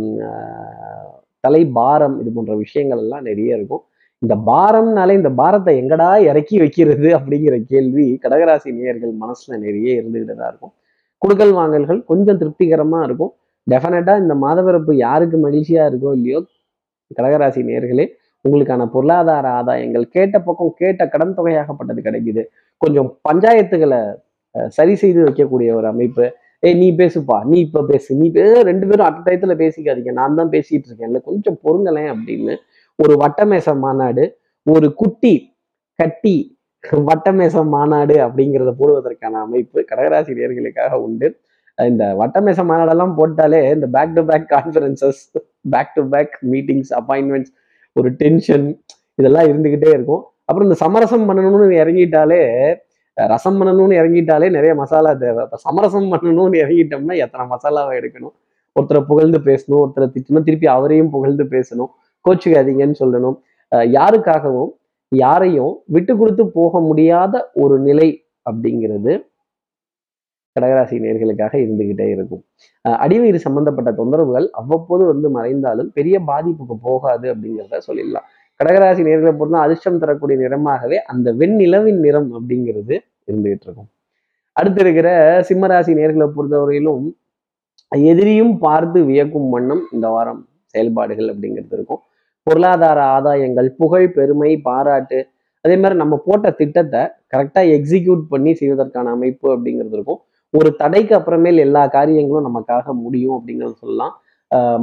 [1.45, 3.83] தலை பாரம் இது போன்ற விஷயங்கள் எல்லாம் நிறைய இருக்கும்.
[4.23, 10.51] இந்த பாரம்னாலே இந்த பாரத்தை எங்கடா இறக்கி வைக்கிறது அப்படிங்கிற கேள்வி கடகராசி நேயர்கள் மனசுல நிறைய இருந்துகிட்டு தான்
[10.53, 10.73] இருக்கும்.
[11.23, 13.33] குடுக்கல் வாங்கல்கள் கொஞ்சம் திருப்திகரமா இருக்கும்.
[13.67, 16.41] டெஃபினட்டா இந்த மாதப்பிறப்பு யாருக்கு மகிழ்ச்சியா இருக்கோ இல்லையோ
[17.19, 18.07] கடகராசி நேர்களே
[18.45, 22.43] உங்களுக்கான பொருளாதார ஆதாயங்கள் கேட்ட பக்கம் கேட்ட கடன் தொகையாகப்பட்டது கிடைக்குது.
[22.83, 24.01] கொஞ்சம் பஞ்சாயத்துகளை
[24.77, 26.25] சரி செய்து வைக்கக்கூடிய ஒரு அமைப்பு
[26.63, 27.37] ஏய் நீ பேசுப்பா.
[27.51, 28.09] நீ இப்போ பேசு.
[28.21, 30.13] நீ பே ரெண்டு பேரும் அட்ட டயத்தில் பேசிக்காதீங்க.
[30.21, 32.55] நான் தான் பேசிகிட்ருக்கேன் இல்லை கொஞ்சம் பொறுங்கலேன் அப்படின்னு
[32.99, 34.25] ஒரு வட்டமேச மாநாடு
[34.67, 35.35] ஒரு குட்டி
[36.01, 36.37] கட்டி
[37.09, 41.29] வட்டமேச மாநாடு அப்படிங்கிறத போடுவதற்கான அமைப்பு கடகராசி நேர்களுக்காக உண்டு.
[41.79, 45.21] இந்த வட்டமேச மாநாடெல்லாம் போட்டாலே இந்த back to back conferences
[45.75, 47.53] back to back meetings appointments
[47.97, 48.67] ஒரு டென்ஷன்
[49.15, 50.23] இதெல்லாம் இருந்துக்கிட்டே இருக்கும்.
[50.45, 52.43] அப்புறம் இந்த சமரசம் பண்ணணும்னு இறங்கிட்டாலே
[53.33, 55.43] ரசம் பண்ணணும்னு இறங்கிட்டாலே நிறைய மசாலா தேவை.
[55.47, 58.35] இப்போ சமரசம் பண்ணணும்னு இறங்கிட்டோம்னா எத்தனை மசாலாவை எடுக்கணும்?
[58.77, 61.91] ஒருத்தரை புகழ்ந்து பேசணும் ஒருத்தரை திட்டணும் திருப்பி அவரையும் புகழ்ந்து பேசணும்.
[62.25, 63.37] கோச்சுக்காதீங்கன்னு சொல்லணும்.
[63.99, 64.71] யாருக்காகவும்
[65.13, 68.09] யாரையும் விட்டு கொடுத்து போக முடியாத ஒரு நிலை
[68.51, 69.13] அப்படிங்கிறது
[70.57, 72.43] கடகராசி நேர்களுக்காக இருந்துகிட்டே இருக்கும்.
[73.05, 78.27] அடிவயிறு சம்பந்தப்பட்ட தொந்தரவுகள் அவ்வப்போது வந்து மறைந்தாலும் பெரிய பாதிப்புக்கு போகாது அப்படிங்கிறத சொல்லிடலாம்.
[78.61, 82.95] கடகராசி நேர்களை பொறுத்தா அதிர்ஷ்டம் தரக்கூடிய நிறமாகவே அந்த வெண்ணிலவின் நிறம் அப்படிங்கிறது
[83.29, 83.89] இருந்துகிட்டு இருக்கும்.
[84.57, 85.09] அடுத்து இருக்கிற
[85.49, 87.07] சிம்மராசி நேர்களை பொறுத்தவரையிலும்
[88.11, 90.43] எதிரியும் பார்த்து வியக்கும் வண்ணம் இந்த வாரம்
[90.75, 92.01] செயல்பாடுகள் அப்படிங்கிறது இருக்கும்.
[92.47, 95.19] பொருளாதார ஆதாயங்கள் புகழ் பெருமை பாராட்டு
[95.65, 97.01] அதே மாதிரி நம்ம போட்ட திட்டத்தை
[97.33, 100.21] கரெக்டாக எக்ஸிக்யூட் பண்ணி செய்வதற்கான அமைப்பு அப்படிங்கிறது இருக்கும்.
[100.55, 104.15] ஒரு தடைக்கு அப்புறமேல் எல்லா காரியங்களும் நமக்காக முடியும் அப்படிங்கிறது சொல்லலாம்.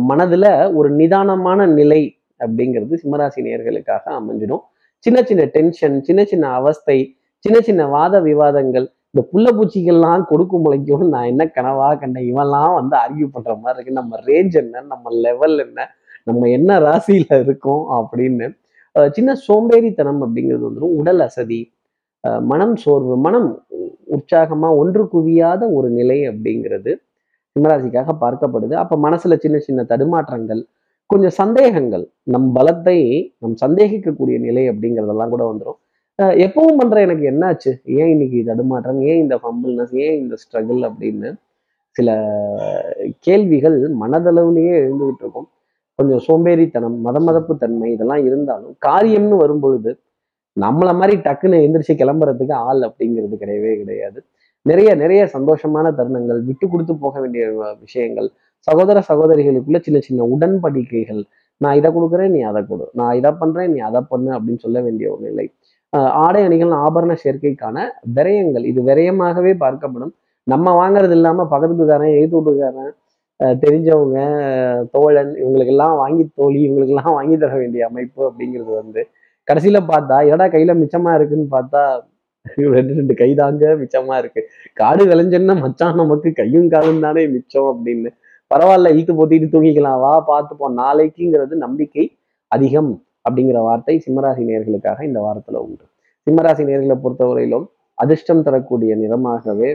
[0.10, 0.46] மனதுல
[0.80, 2.02] ஒரு நிதானமான நிலை
[2.44, 4.63] அப்படிங்கிறது சிம்மராசி நேர்களுக்காக அமைஞ்சிடும்.
[5.06, 7.00] சின்ன சின்ன டென்ஷன் சின்ன சின்ன அவஸ்தை
[7.46, 12.96] சின்ன சின்ன வாத விவாதங்கள் இந்த புள்ள பூச்சிகள்லாம் கொடுக்கும் முளைக்கும் நான் என்ன கனவா கண்டேன் இவெல்லாம் வந்து
[13.03, 14.00] ஆர்கியூ பண்ற மாதிரி இருக்கு.
[14.00, 15.79] நம்ம ரேஞ்ச் என்ன நம்ம லெவல் என்ன
[16.27, 18.48] நம்ம என்ன ராசியில இருக்கோம் அப்படின்னு.
[19.17, 20.96] சின்ன சோம்பேறித்தனம் அப்படிங்கிறது வந்துடும்.
[21.01, 21.60] உடல் அசதி
[22.51, 23.50] மனம் சோர்வு மனம்
[24.15, 26.91] உற்சாகமா ஒன்று குவியாத ஒரு நிலை அப்படிங்கிறது
[27.56, 28.74] சிம்மராசிக்காக பார்க்கப்படுது.
[28.84, 30.62] அப்ப மனசுல சின்ன சின்ன தடுமாற்றங்கள்
[31.10, 32.98] கொஞ்சம் சந்தேகங்கள் நம் பலத்தை
[33.42, 35.80] நம் சந்தேகிக்கக்கூடிய நிலை அப்படிங்கிறதெல்லாம் கூட வந்துடும்
[36.46, 37.72] எப்பவும் பண்ற எனக்கு என்னாச்சு?
[37.98, 39.00] ஏன் இன்னைக்கு தடுமாற்றம்?
[39.10, 41.30] ஏன் இந்த ஃபம்பிள்னஸ் ஏன் இந்த ஸ்ட்ரகிள் அப்படின்னு
[41.96, 42.10] சில
[43.26, 45.48] கேள்விகள் மனதளவுலேயே எழுந்துகிட்டு இருக்கும்.
[46.00, 49.91] கொஞ்சம் சோம்பேறித்தனம் மத மதப்பு தன்மை இதெல்லாம் இருந்தாலும் காரியம்னு வரும்பொழுது
[50.58, 54.20] நம்மள மாதிரி டக்குன்னு எந்திரிச்சு கிளம்புறதுக்கு ஆள் அப்படிங்கிறது கிடையவே கிடையாது.
[54.65, 57.43] நிறைய நிறைய சந்தோஷமான தருணங்கள் விட்டு கொடுத்து போக வேண்டிய
[57.86, 58.30] விஷயங்கள்
[58.67, 61.22] சகோதர சகோதரிகளுக்குள்ள சின்ன சின்ன உடன்படிக்கைகள்.
[61.62, 62.86] நான் இதை கொடுக்குறேன் நீ அதை கொடு.
[63.00, 65.46] நான் இதை பண்றேன் நீ அதை பண்ணு அப்படின்னு சொல்ல வேண்டிய ஒரு நிலை.
[66.24, 67.78] ஆடை அணிகள் ஆபரண சேர்க்கைக்கான
[68.17, 68.65] விரயங்கள்.
[68.72, 70.13] இது விரயமாகவே பார்க்கப்படும்.
[70.48, 72.93] நம்ம வாங்குறது இல்லாம பக்கத்துக்காரன் எய்த்து வீட்டுக்காரன்
[73.63, 74.20] தெரிஞ்சவங்க
[74.93, 79.02] தோழன் இவங்களுக்கெல்லாம் வாங்கி தோழி இவங்களுக்கெல்லாம் வாங்கி தர வேண்டிய அமைப்பு அப்படிங்கிறது வந்து
[79.48, 81.82] கடைசியில பார்த்தா எடா கையில மிச்சமா இருக்குன்னு பார்த்தா
[82.76, 84.41] ரெண்டு ரெண்டு கை தாங்க மிச்சமா இருக்கு.
[84.80, 88.10] காடு விளைஞ்சன்னா மச்சான் நமக்கு கையும் காலும் தானே மிச்சம் அப்படின்னு
[88.52, 90.00] பரவாயில்ல இழுத்து போத்திட்டு தூங்கிக்கலாம்.
[90.04, 90.76] வா பார்த்துப்போம்.
[90.82, 92.06] நாளைக்குங்கிறது நம்பிக்கை
[92.52, 92.92] அதிகம்
[93.28, 95.84] அப்படிங்கிற வார்த்தை சிம்மராசி நேர்களுக்காக இந்த வாரத்துல உண்டு.
[96.28, 97.66] சிம்மராசி நேர்களை பொறுத்தவரையிலும்
[98.04, 99.70] அதிர்ஷ்டம் தரக்கூடிய நிறமாகவே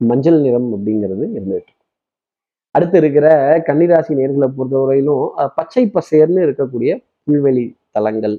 [0.00, 1.72] மஞ்சள் நிறம் அப்படிங்கிறது இருந்துட்டு
[2.74, 3.28] அடுத்து இருக்கிற
[3.68, 5.22] கன்னிராசி நேர்களை பொறுத்தவரையிலும்
[5.58, 6.90] பச்சை பசேர்னு இருக்கக்கூடிய
[7.26, 7.64] புல்வெளி
[7.96, 8.36] தலங்கள்.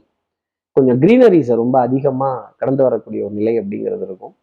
[0.78, 4.34] கொஞ்சம் கிரீனரிஸை ரொம்ப அதிகமாக கடந்து வரக்கூடிய ஒரு நிலை அப்படிங்கிறது இருக்கும்.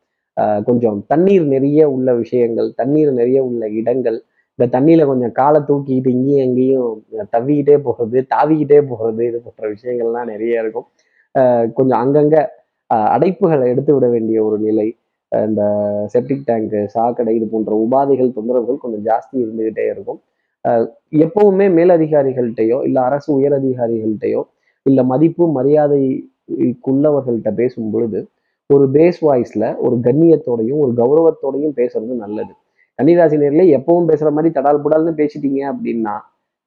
[0.69, 4.19] கொஞ்சம் தண்ணீர் நிறைய உள்ள விஷயங்கள் தண்ணீர் நிறைய உள்ள இடங்கள்
[4.59, 6.93] இந்த தண்ணியில கொஞ்சம் காலை தூக்கிட்டு இங்கேயும் எங்கேயும்
[7.35, 10.87] தவிக்கிட்டே போகிறது தாவிக்கிட்டே போகிறது இது போன்ற விஷயங்கள்லாம் நிறைய இருக்கும்.
[11.79, 12.43] கொஞ்சம் அங்கங்கே
[13.15, 14.89] அடைப்புகளை எடுத்து விட வேண்டிய ஒரு நிலை.
[15.33, 15.63] இந்த
[16.13, 20.21] செப்டிக் டேங்கு சாக்கடை இது போன்ற உபாதைகள் தொந்தரவுகள் கொஞ்சம் ஜாஸ்தி இருந்துகிட்டே இருக்கும்.
[21.27, 24.41] எப்பவுமே மேலதிகாரிகள்கிட்டையோ இல்லை அரசு உயரதிகாரிகள்கிட்டையோ
[24.87, 28.21] இல்லை மதிப்பு மரியாதைக்குள்ளவர்கள்ட்ட பேசும் பொழுது
[28.71, 32.53] ஒரு பேஸ் வாய்ஸில் ஒரு கண்ணியத்தோடையும் ஒரு கௌரவத்தோடையும் பேசுறது நல்லது.
[32.99, 36.15] கன்னிராசி நேரில் எப்பவும் பேசுகிற மாதிரி தடால் புடால்னு பேசிட்டீங்க அப்படின்னா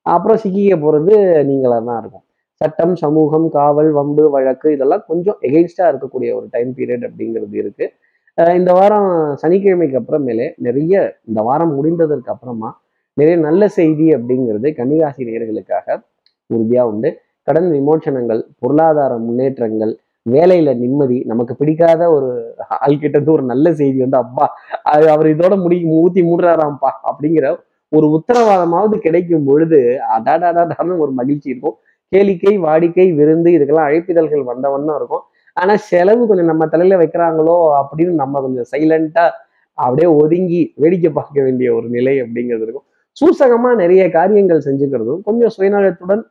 [0.06, 1.14] அப்புறம் சிக்கிக்க போகிறது
[1.50, 2.26] நீங்களாக தான் இருக்கும்.
[2.62, 8.72] சட்டம் சமூகம் காவல் வம்பு வழக்கு இதெல்லாம் கொஞ்சம் எகெயின்ஸ்டாக இருக்கக்கூடிய ஒரு டைம் பீரியட் அப்படிங்கிறது இருக்குது இந்த
[8.78, 9.10] வாரம்
[9.42, 10.94] சனிக்கிழமைக்கு அப்புறமேலே நிறைய
[11.30, 12.70] இந்த வாரம் முடிந்ததற்கு அப்புறமா
[13.18, 15.88] நிறைய நல்ல செய்தி அப்படிங்கிறது கன்னிராசி நேர்களுக்காக
[16.50, 17.10] உறுதியாக உண்டு.
[17.48, 19.94] கடன் விமோச்சனங்கள் பொருளாதார முன்னேற்றங்கள்
[20.36, 22.30] வேலையில நிம்மதி நமக்கு பிடிக்காத ஒரு
[22.86, 24.46] ஆள்கிட்ட இருந்து ஒரு நல்ல செய்தி வந்து அப்பா
[24.92, 27.48] அது அவர் இதோட முடி ஊத்தி மூடுறாராம்ப்பா அப்படிங்கிற
[27.92, 29.80] ஒரு உத்தரவாதமாவது கிடைக்கும் பொழுது
[30.16, 31.78] அடாடாடாடான்னு ஒரு மகிழ்ச்சி இருக்கும்.
[32.12, 35.24] கேளிக்கை வாடிக்கை விருந்து இதுக்கெல்லாம் அழைப்பிதழ்கள் வந்தவண்ணம் இருக்கும்.
[35.58, 39.26] ஆனா செலவு கொஞ்சம் நம்ம தலையில வைக்கிறாங்களோ அப்படின்னு நம்ம கொஞ்சம் சைலண்டா
[39.78, 42.86] அப்படியே ஒதுங்கி வேடிக்கை பார்க்க வேண்டிய ஒரு நிலை அப்படிங்கிறது இருக்கும்.
[43.18, 46.24] சூசகமா நிறைய காரியங்கள் செஞ்சுக்கிறதும் கொஞ்சம் சுயநலத்துடன்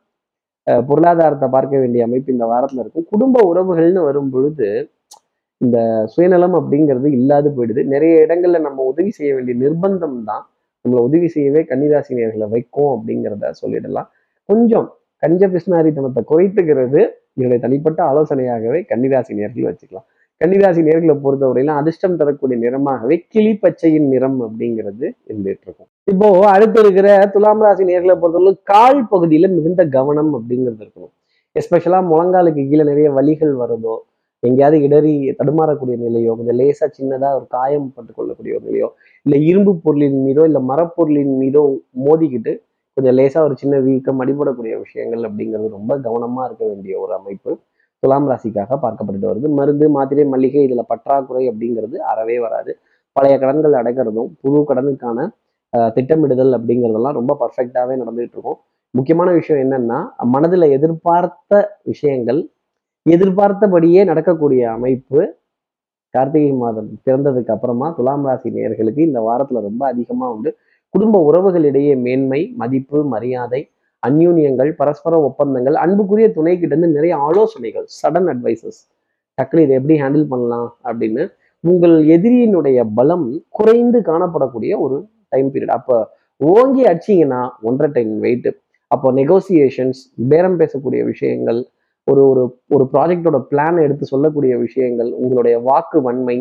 [0.67, 3.07] பொருளாதாரத்தை பார்க்க வேண்டிய அமைப்பு இந்த வாரத்துல இருக்கும்.
[3.13, 4.67] குடும்ப உறவுகள்னு வரும் பொழுது
[5.61, 5.77] இந்த
[6.13, 7.81] சுயநலம் அப்படிங்கிறது இல்லாது போயிடுது.
[7.93, 10.43] நிறைய இடங்கள்ல நம்ம உதவி செய்ய வேண்டிய நிர்பந்தம் தான்.
[10.85, 14.09] நம்மளை உதவி செய்யவே கன்னிராசினியர்களை வைக்கும் அப்படிங்கிறத சொல்லிடலாம்.
[14.49, 14.87] கொஞ்சம்
[15.23, 17.01] கஞ்ச பிஸ்னாரித்தனத்தை குறைத்துக்கிறது
[17.35, 20.07] என்னுடைய தனிப்பட்ட ஆலோசனையாகவே கன்னிராசினியர்கள் வச்சுக்கலாம்.
[20.41, 25.89] கன்னிராசி நேர்களை பொறுத்தவரையிலும் அதிர்ஷ்டம் தரக்கூடிய நிறமாகவே கிளி பச்சையின் நிறம் அப்படிங்கிறது இருந்துட்டு இருக்கும்.
[26.11, 31.13] இப்போ அடுத்து இருக்கிற துலாம் ராசி நேர்களை பொறுத்தவரை கால் பகுதியில மிகுந்த கவனம் அப்படிங்கிறது இருக்கணும்.
[31.55, 33.95] எஸ்பெஷலா முழங்காலுக்கு கீழே நிறைய வலிகள் வருதோ
[34.43, 38.87] எங்கேயாவது இடறி தடுமாறக்கூடிய நிலையோ கொஞ்சம் லேசா சின்னதா ஒரு காயம் பட்டு கொள்ளக்கூடிய ஒரு நிலையோ
[39.25, 41.61] இல்ல இரும்பு பொருளின் மீதோ இல்ல மரப்பொருளின் மீதோ
[42.05, 42.53] மோதிக்கிட்டு
[42.97, 47.51] கொஞ்சம் லேசா ஒரு சின்ன வீக்கம் அடிபடக்கூடிய விஷயங்கள் அப்படிங்கிறது ரொம்ப கவனமா இருக்க வேண்டிய ஒரு அமைப்பு.
[48.03, 49.47] துலாம் ராசிக்காக பார்க்கப்பட்டு வருது.
[49.59, 52.71] மருந்து மாத்திரை மல்லிகை இதுல பற்றாக்குறை அப்படிங்கிறது அறவே வராது.
[53.15, 55.27] பழைய கடன்கள் அடைக்கிறதும் புது கடனுக்கான
[55.95, 58.59] திட்டமிடுதல் அப்படிங்கிறதெல்லாம் ரொம்ப பர்ஃபெக்டாகவே நடந்துகிட்டு இருக்கும்.
[58.93, 59.97] முக்கியமான விஷயம் என்னன்னா
[60.35, 61.53] மனதில் எதிர்பார்த்த
[61.89, 62.39] விஷயங்கள்
[63.05, 65.19] எதிர்பார்த்தபடியே நடக்கக்கூடிய அமைப்பு
[66.13, 70.51] கார்த்திகை மாதம் பிறந்ததுக்கு அப்புறமா துலாம் ராசி நேயர்களுக்கு இந்த வாரத்துல ரொம்ப அதிகமா உண்டு.
[70.93, 73.61] குடும்ப உறவுகளிடையே மேன்மை மதிப்பு மரியாதை
[74.03, 78.79] அந்யூன்யங்கள் பரஸ்பர ஒப்பந்தங்கள் அன்புக்குரிய துணை கிட்ட இருந்து நிறைய ஆலோசனைகள் சடன் அட்வைசஸ்
[79.37, 81.23] டக்குனு இதை எப்படி ஹேண்டில் பண்ணலாம் அப்படின்னு
[81.63, 84.97] உங்கள் எதிரியினுடைய பலம் குறைந்து காணப்படக்கூடிய ஒரு
[85.29, 85.97] டைம் பீரியட் அப்போ
[86.41, 88.51] ஓங்கி அடிச்சிங்கன்னா ஒன்றரை டைம் வெயிட்டு
[88.91, 91.59] அப்போ நெகோசியேஷன்ஸ் பேரம் பேசக்கூடிய விஷயங்கள்
[92.07, 96.37] ஒரு ஒரு ஒரு ப்ராஜெக்டோட பிளான் எடுத்து சொல்லக்கூடிய விஷயங்கள் உங்களுடைய வாக்கு வன்மை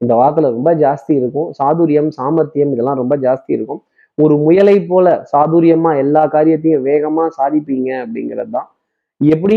[0.00, 1.48] இந்த வாக்கில் ரொம்ப ஜாஸ்தி இருக்கும்.
[1.58, 3.80] சாதுரியம் சாமர்த்தியம் இதெல்லாம் ரொம்ப ஜாஸ்தி இருக்கும்.
[4.18, 8.68] ஒரு முயலை போல சாதுரியமா எல்லா காரியத்தையும் வேகமா சாதிப்பீங்க அப்படிங்கிறது தான்
[9.20, 9.56] எப்படி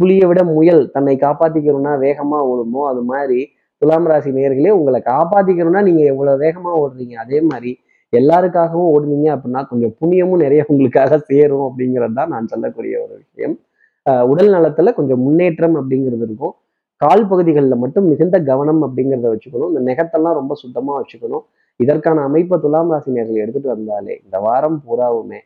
[0.00, 3.40] புலியை விட முயல் தன்னை காப்பாத்திக்கணும்னா வேகமா ஓடுமோ அது மாதிரி
[3.82, 7.14] துலாம் ராசி நேர்களே உங்களை காப்பாத்திக்கணும்னா நீங்க எவ்வளவு வேகமா ஓடுறீங்க?
[7.24, 7.70] அதே மாதிரி
[8.12, 13.54] எல்லாருக்காகவும் ஓடுனீங்க அப்படின்னா கொஞ்சம் புண்ணியமும் நிறைய உங்களுக்காக சேரும் அப்படிங்கிறது தான் நான் சொல்லக்கூடிய ஒரு விஷயம்.
[14.06, 16.54] ஆஹ் உடல் நலத்துல கொஞ்சம் முன்னேற்றம் அப்படிங்கிறது இருக்கும்.
[17.00, 19.70] கால் பகுதிகளில் மட்டும் மிகுந்த கவனம் அப்படிங்கிறத வச்சுக்கணும்.
[19.72, 21.44] இந்த நெகத்தெல்லாம் ரொம்ப சுத்தமா வச்சுக்கணும்.
[21.80, 25.40] இதற்கான அமைப்பை துலாம் ராசினியர்கள் எடுத்துட்டு வந்தாலே இந்த வாரம் பூராவுமே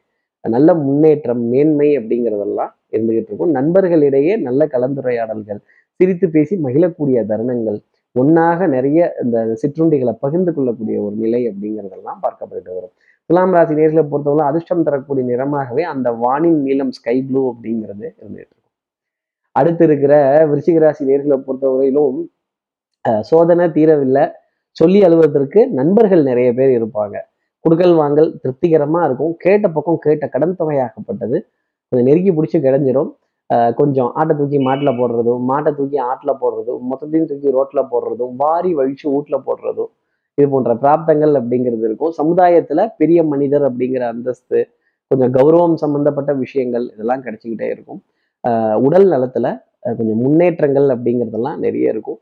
[0.45, 3.53] நல்ல முன்னேற்றம் மேன்மை அப்படிங்கிறதெல்லாம் இருந்துகிட்டு இருக்கும்.
[3.53, 5.61] நண்பர்களிடையே நல்ல கலந்துரையாடல்கள்
[6.01, 7.79] சிரித்து பேசி மகிழக்கூடிய தருணங்கள்
[8.17, 12.95] ஒன்றாக நிறைய இந்த சிற்றுண்டிகளை பகிர்ந்து கொள்ளக்கூடிய ஒரு நிலை அப்படிங்கிறதெல்லாம் பார்க்கப்பட்டு வரும்.
[13.31, 18.63] துலாம் ராசி நேர்களை பொறுத்தவரை அதிர்ஷ்டம் தரக்கூடிய நிறமாகவே அந்த வானின் நீளம் ஸ்கை ப்ளூ அப்படிங்கிறது இருந்துகிட்டு இருக்கும்.
[19.57, 20.15] அடுத்து இருக்கிற
[20.47, 22.19] விருச்சிக ராசி நேர்களை பொறுத்தவரையிலும்
[23.05, 24.25] அஹ், சோதனை தீரவில்லை.
[24.81, 27.17] சொல்லி அழுவதற்கு நண்பர்கள் நிறைய பேர் இருப்பாங்க.
[27.65, 29.33] குடுக்கல் வாங்கல் திருப்திகரமாக இருக்கும்.
[29.45, 31.37] கேட்ட பக்கம் கேட்ட கடன் தொகையாகப்பட்டது
[31.89, 33.11] கொஞ்சம் நெருக்கி பிடிச்சி கிடைஞ்சிரும்.
[33.79, 39.07] கொஞ்சம் ஆட்டை தூக்கி மாட்டில் போடுறதும் மாட்டை தூக்கி ஆட்டில் போடுறதும் மொத்தத்தையும் தூக்கி ரோட்டில் போடுறதும் வாரி வழிச்சு
[39.15, 39.91] வீட்டில் போடுறதும்
[40.39, 42.13] இது போன்ற பிராப்தங்கள் அப்படிங்கிறது இருக்கும்.
[42.19, 44.59] சமுதாயத்தில் பெரிய மனிதர் அப்படிங்கிற அந்தஸ்து
[45.11, 48.01] கொஞ்சம் கௌரவம் சம்மந்தப்பட்ட விஷயங்கள் இதெல்லாம் கிடைச்சிக்கிட்டே இருக்கும்.
[48.87, 49.51] உடல் நலத்தில்
[49.99, 52.19] கொஞ்சம் முன்னேற்றங்கள் அப்படிங்கிறதெல்லாம் நிறைய இருக்கும்.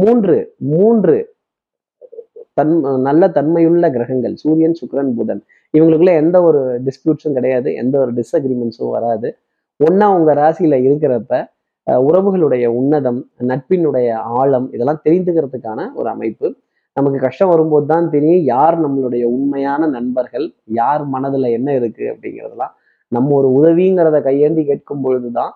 [0.00, 0.36] மூன்று
[0.72, 1.16] மூன்று
[2.56, 2.74] தன்
[3.06, 5.42] நல்ல தன்மையுள்ள கிரகங்கள் சூரியன் சுக்ரன் புதன்
[5.74, 9.28] இவங்களுக்குள்ள எந்த ஒரு டிஸ்பியூட்ஸும் கிடையாது எந்த ஒரு டிஸ்அக்ரிமெண்ட்ஸும் வராது.
[9.80, 11.40] ஒன்றா உங்கள் ராசியில் இருக்கிறப்ப
[11.86, 13.18] உறவுகளுடைய உன்னதம்
[13.50, 14.08] நட்பினுடைய
[14.40, 16.46] ஆழம் இதெல்லாம் தெரிந்துக்கிறதுக்கான ஒரு அமைப்பு.
[16.96, 20.46] நமக்கு கஷ்டம் வரும்போது தான் தெரியும் யார் நம்மளுடைய உண்மையான நண்பர்கள்
[20.80, 22.74] யார் மனதில் என்ன இருக்கு அப்படிங்கிறதெல்லாம்.
[23.12, 25.52] நம்ம ஒரு உதவிங்கிறத கையேந்தி கேட்கும் பொழுதுதான்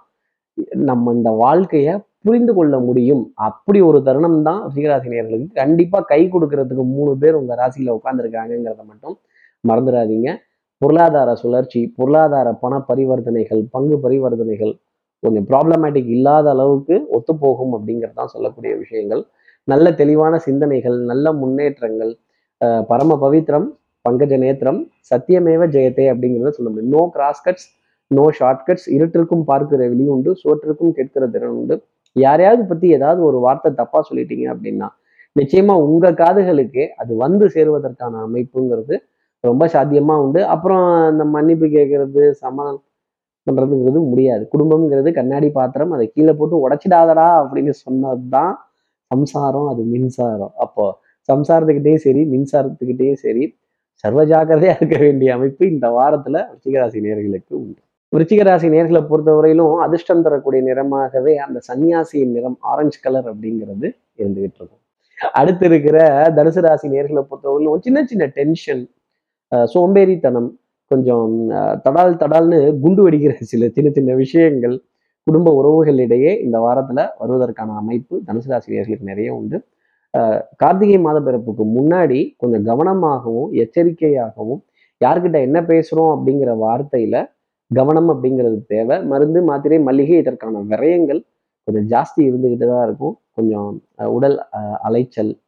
[0.90, 3.22] நம்ம இந்த வாழ்க்கையை புரிந்து கொள்ள முடியும்.
[3.48, 9.16] அப்படி ஒரு தருணம் தான் ரிஷிகராசினியர்களுக்கு கண்டிப்பா கை கொடுக்கறதுக்கு மூணு பேர் உங்க ராசியில உட்காந்துருக்காங்கிறத மட்டும்
[9.64, 10.28] மறந்துடாதீங்க.
[10.83, 14.72] பொருளாதார சுழற்சி பொருளாதார பண பரிவர்த்தனைகள் பங்கு பரிவர்த்தனைகள்
[15.22, 19.22] கொஞ்சம் ப்ராப்ளமேட்டிக் இல்லாத அளவுக்கு ஒத்துப்போகும் அப்படிங்கிறது தான் சொல்லக்கூடிய விஷயங்கள்.
[19.68, 22.12] நல்ல தெளிவான சிந்தனைகள் நல்ல முன்னேற்றங்கள்
[22.61, 23.68] அஹ் பரம பவித்ரம்
[24.04, 24.80] பங்கஜ நேத்திரம்
[25.11, 26.94] சத்தியமேவ ஜெயத்தே அப்படிங்கிறத சொல்ல முடியும்.
[26.96, 27.66] நோ கிராஸ்கட்ஸ்
[28.11, 31.76] நோ ஷார்ட்கட்ஸ் இருட்டிற்கும் பார்க்கிற வெளி உண்டு சோற்றிற்கும் கேட்கிற திறன் உண்டு
[32.16, 34.88] யாரையாவது பத்தி ஏதாவது ஒரு வார்த்தை தப்பா சொல்லிட்டீங்க அப்படின்னா
[35.37, 38.94] நிச்சயமா உங்க காதுகளுக்கு அது வந்து சேருவதற்கான அமைப்புங்கிறது
[39.44, 40.40] ரொம்ப சாத்தியமா உண்டு.
[40.55, 42.83] அப்புறம் இந்த மன்னிப்பு கேட்கறது சமாதானம்
[43.46, 44.42] பண்றதுங்கிறது முடியாது.
[44.55, 48.53] குடும்பம்ங்கிறது கண்ணாடி பாத்திரம் அதை கீழே போட்டு உடைச்சிடாதடா அப்படின்னு சொன்னதுதான்
[49.11, 50.53] சம்சாரம் அது மின்சாரம்.
[50.64, 50.85] அப்போ
[51.29, 53.44] சம்சாரத்துக்கிட்டேயும் சரி மின்சாரத்துக்கிட்டேயும் சரி
[54.05, 57.81] சர்வ ஜாக்கிரதையா இருக்க வேண்டிய அமைப்பு இந்த வாரத்துல ரிச்சிகராசி நேர்களுக்கு உண்டு.
[58.12, 63.87] விருச்சிகராசி நேர்களை பொறுத்தவரையிலும் அதிர்ஷ்டம் தரக்கூடிய நிறமாகவே அந்த சன்னியாசியின் நிறம் ஆரஞ்சு கலர் அப்படிங்கிறது
[64.20, 64.81] இருந்துகிட்டு இருக்கும்.
[65.38, 65.99] அடுத்து இருக்கிற
[66.37, 68.83] தனுசு ராசி நேர்களை பொறுத்தவரையிலும் சின்ன சின்ன டென்ஷன்
[69.75, 70.51] சோம்பேறித்தனம்
[70.90, 71.33] கொஞ்சம்
[71.87, 74.77] தடால் தடால்னு குண்டு வெடிக்கிற சில சின்ன சின்ன விஷயங்கள்
[75.27, 79.59] குடும்ப உறவுகளிடையே இந்த வாரத்தில் வருவதற்கான அமைப்பு தனுசு ராசி நேர்களுக்கு நிறைய உண்டு.
[80.62, 84.62] கார்த்திகை மாத பிறப்புக்கு முன்னாடி கொஞ்சம் கவனமாகவும் எச்சரிக்கையாகவும்
[85.01, 87.16] யார்கிட்ட என்ன பேசுகிறோம் அப்படிங்கிற வார்த்தையில
[87.74, 89.04] கவனம் அப்படிங்கிறது தேவை.
[89.04, 91.24] மருந்து மாத்திரை மல்லிகை இதற்கான விரயங்கள்
[91.64, 93.18] கொஞ்சம் ஜாஸ்தி இருந்துக்கிட்டு தான் இருக்கும்.
[93.33, 94.42] கொஞ்சம் உடல்
[94.83, 95.38] அலைச்சல்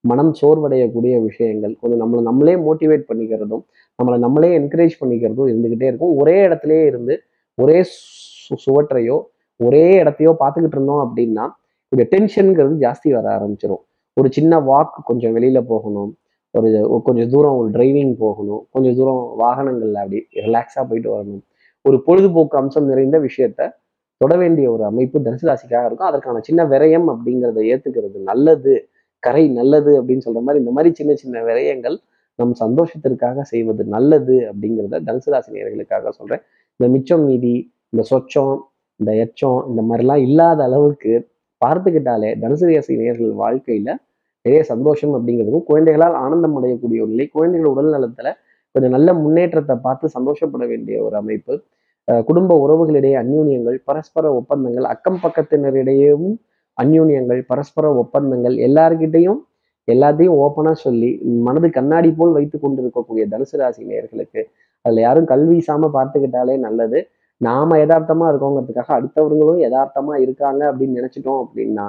[0.00, 3.62] மனம் சோர்வடையக்கூடிய விஷயங்கள் கொஞ்சம் நம்மளை நம்மளே மோட்டிவேட் பண்ணிக்கிறதும்
[4.02, 6.16] நம்மளை நம்மளே என்கரேஜ் பண்ணிக்கிறதும் இருந்துக்கிட்டே இருக்கும்.
[6.16, 7.20] ஒரே இடத்துலயே இருந்து
[7.54, 9.22] ஒரே சு- சுவற்றையோ
[9.56, 11.48] ஒரே இடத்தையோ பார்த்துக்கிட்டு இருந்தோம் அப்படின்னா
[11.88, 13.82] இந்த டென்ஷனுங்கிறது ஜாஸ்தி வர ஆரம்பிச்சிடும்
[14.14, 16.16] ஒரு சின்ன வாக் கொஞ்சம் வெளியில போகணும்.
[16.50, 18.66] ஒரு ஒரு கொஞ்சம் தூரம் ஒரு டிரைவிங் போகணும்.
[18.70, 21.40] கொஞ்சம் தூரம் வாகனங்கள்ல அப்படி ரிலாக்ஸாக போயிட்டு வரணும்.
[21.84, 23.68] ஒரு பொழுதுபோக்கு அம்சம் நிறைந்த விஷயத்த
[24.20, 26.08] தொட வேண்டிய ஒரு அமைப்பு தனுசு ராசிக்காக இருக்கும்.
[26.08, 28.74] அதற்கான சின்ன விரயம் அப்படிங்கிறத ஏத்துக்கிறது நல்லது
[29.22, 31.96] கரை நல்லது அப்படின்னு சொல்ற மாதிரி இந்த மாதிரி சின்ன சின்ன விரயங்கள்
[32.38, 35.50] நம் சந்தோஷத்திற்காக செய்வது நல்லது அப்படிங்கிறத தனுசு ராசி
[36.10, 36.42] சொல்றேன்.
[36.80, 38.54] இந்த மிச்சம் மீதி இந்த சொச்சம்
[39.00, 41.12] இந்த எச்சம் இந்த மாதிரிலாம் இல்லாத அளவுக்கு
[41.60, 42.94] பார்த்துக்கிட்டாலே தனுசு ராசி
[43.34, 43.90] வாழ்க்கையில
[44.44, 48.30] நிறைய சந்தோஷம் அப்படிங்கிறதும் குழந்தைகளால் ஆனந்தம் அடையக்கூடிய ஒரு நிலை குழந்தைகள் உடல் நலத்துல
[48.74, 51.54] கொஞ்சம் நல்ல முன்னேற்றத்தை பார்த்து சந்தோஷப்பட வேண்டிய ஒரு அமைப்பு.
[52.28, 56.36] குடும்ப உறவுகளிடையே அந்யூன்யங்கள் பரஸ்பர ஒப்பந்தங்கள் அக்கம் பக்கத்தினரிடையேவும்
[56.78, 59.40] அந்யூன்யங்கள் பரஸ்பர ஒப்பந்தங்கள் எல்லார்கிட்டையும்
[59.88, 61.10] எல்லாத்தையும் ஓப்பனா சொல்லி
[61.46, 64.42] மனது கண்ணாடி போல் வைத்து கொண்டு இருக்கக்கூடிய தனுசு ராசி நேர்களுக்கு
[64.84, 66.98] அதுல யாரும் கல்வி சாம பார்த்துக்கிட்டாலே நல்லது.
[67.40, 71.86] நாம யதார்த்தமா இருக்கோங்கிறதுக்காக அடுத்தவர்களும் யதார்த்தமா இருக்காங்க அப்படின்னு நினைச்சிட்டோம் அப்படின்னா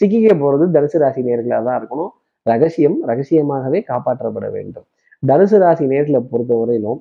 [0.00, 2.12] சிக்கிக்க போறது தனுசு ராசி நேர்களாக தான் இருக்கணும்.
[2.46, 4.86] ரகசியம் ரகசியமாகவே காப்பாற்றப்பட வேண்டும்.
[5.28, 7.00] தனுசு ராசி நேரில் பொறுத்தவரையிலும்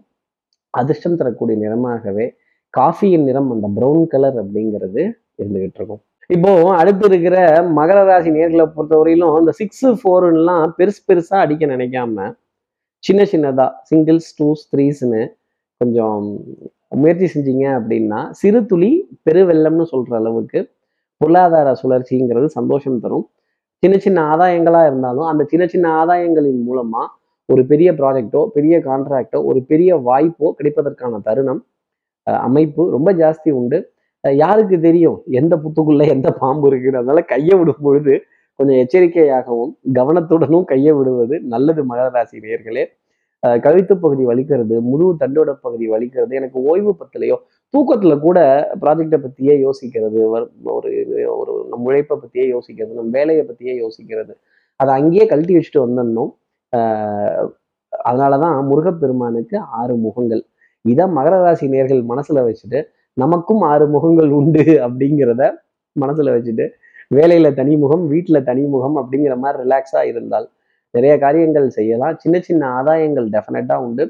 [0.73, 2.25] அதிர்ஷ்டம் தரக்கூடிய நிறமாகவே
[2.73, 5.01] காஃபியின் நிறம் அந்த ப்ரௌன் கலர் அப்படிங்கிறது
[5.39, 6.01] இருந்துகிட்டு இருக்கும்.
[6.29, 7.37] இப்போ அடுத்து இருக்கிற
[7.77, 12.27] மகர ராசி நேர்களை பொறுத்தவரையிலும் இந்த சிக்ஸ் ஃபோர்லாம் பெருசு பெருசா அடிக்க நினைக்காம
[13.03, 15.21] சின்ன சின்னதா சிங்கிள்ஸ் டூஸ் த்ரீஸ்னு
[15.81, 16.21] கொஞ்சம்
[17.01, 18.91] முயற்சி செஞ்சீங்க அப்படின்னா சிறு துளி
[19.27, 20.59] பெருவெள்ளம்னு சொல்ற அளவுக்கு
[21.21, 23.25] பொருளாதார சுழற்சிங்கிறது சந்தோஷம் தரும்.
[23.83, 27.03] சின்ன சின்ன ஆதாயங்களா இருந்தாலும் அந்த சின்ன சின்ன ஆதாயங்களின் மூலமா
[27.49, 31.61] ஒரு பெரிய ப்ராஜெக்டோ பெரிய கான்ட்ராக்டோ ஒரு பெரிய வாய்ப்போ கிடைப்பதற்கான தருணம்
[32.47, 33.77] அமைப்பு ரொம்ப ஜாஸ்தி உண்டு.
[34.23, 36.97] யாருக்கு தெரியும் எந்த புத்துக்குள்ள எந்த பாம்பு இருக்குது?
[36.99, 38.13] அதனால கையை விடும் பொழுது
[38.59, 42.83] கொஞ்சம் எச்சரிக்கையாகவும் கவனத்துடனும் கையை விடுவது நல்லது மகர ராசி நேர்களே
[43.65, 47.37] கழுத்து பகுதி வலிக்கிறது முதுகு தண்டோட பகுதி வலிக்கிறது எனக்கு ஓய்வு பத்தலையோ
[47.73, 48.37] தூக்கத்துல கூட
[48.83, 50.19] ப்ராஜெக்டை பத்தியே யோசிக்கிறது
[50.75, 50.89] ஒரு
[51.41, 54.33] ஒரு நம்ம உழைப்பை பத்தியே யோசிக்கிறது நம் வேலையை பத்தியே யோசிக்கிறது.
[54.79, 56.31] அதை அங்கேயே கழட்டி வச்சுட்டு வந்துடணும்
[58.07, 60.43] அதனால தான் முருகப்பெருமானுக்கு ஆறு முகங்கள்.
[60.85, 62.79] இதை மகர ராசி நேர்கள் மனசில் வச்சுட்டு
[63.17, 65.43] நமக்கும் ஆறு முகங்கள் உண்டு அப்படிங்கிறத
[65.95, 66.65] மனசில் வச்சுட்டு
[67.17, 70.47] வேலையில் தனி முகம் வீட்டில் தனி முகம் அப்படிங்கிற மாதிரி ரிலாக்ஸாக இருந்தால்
[70.93, 72.15] நிறைய காரியங்கள் செய்யலாம்.
[72.23, 74.03] சின்ன சின்ன ஆதாயங்கள் டெஃபினட்டாக உண்டு.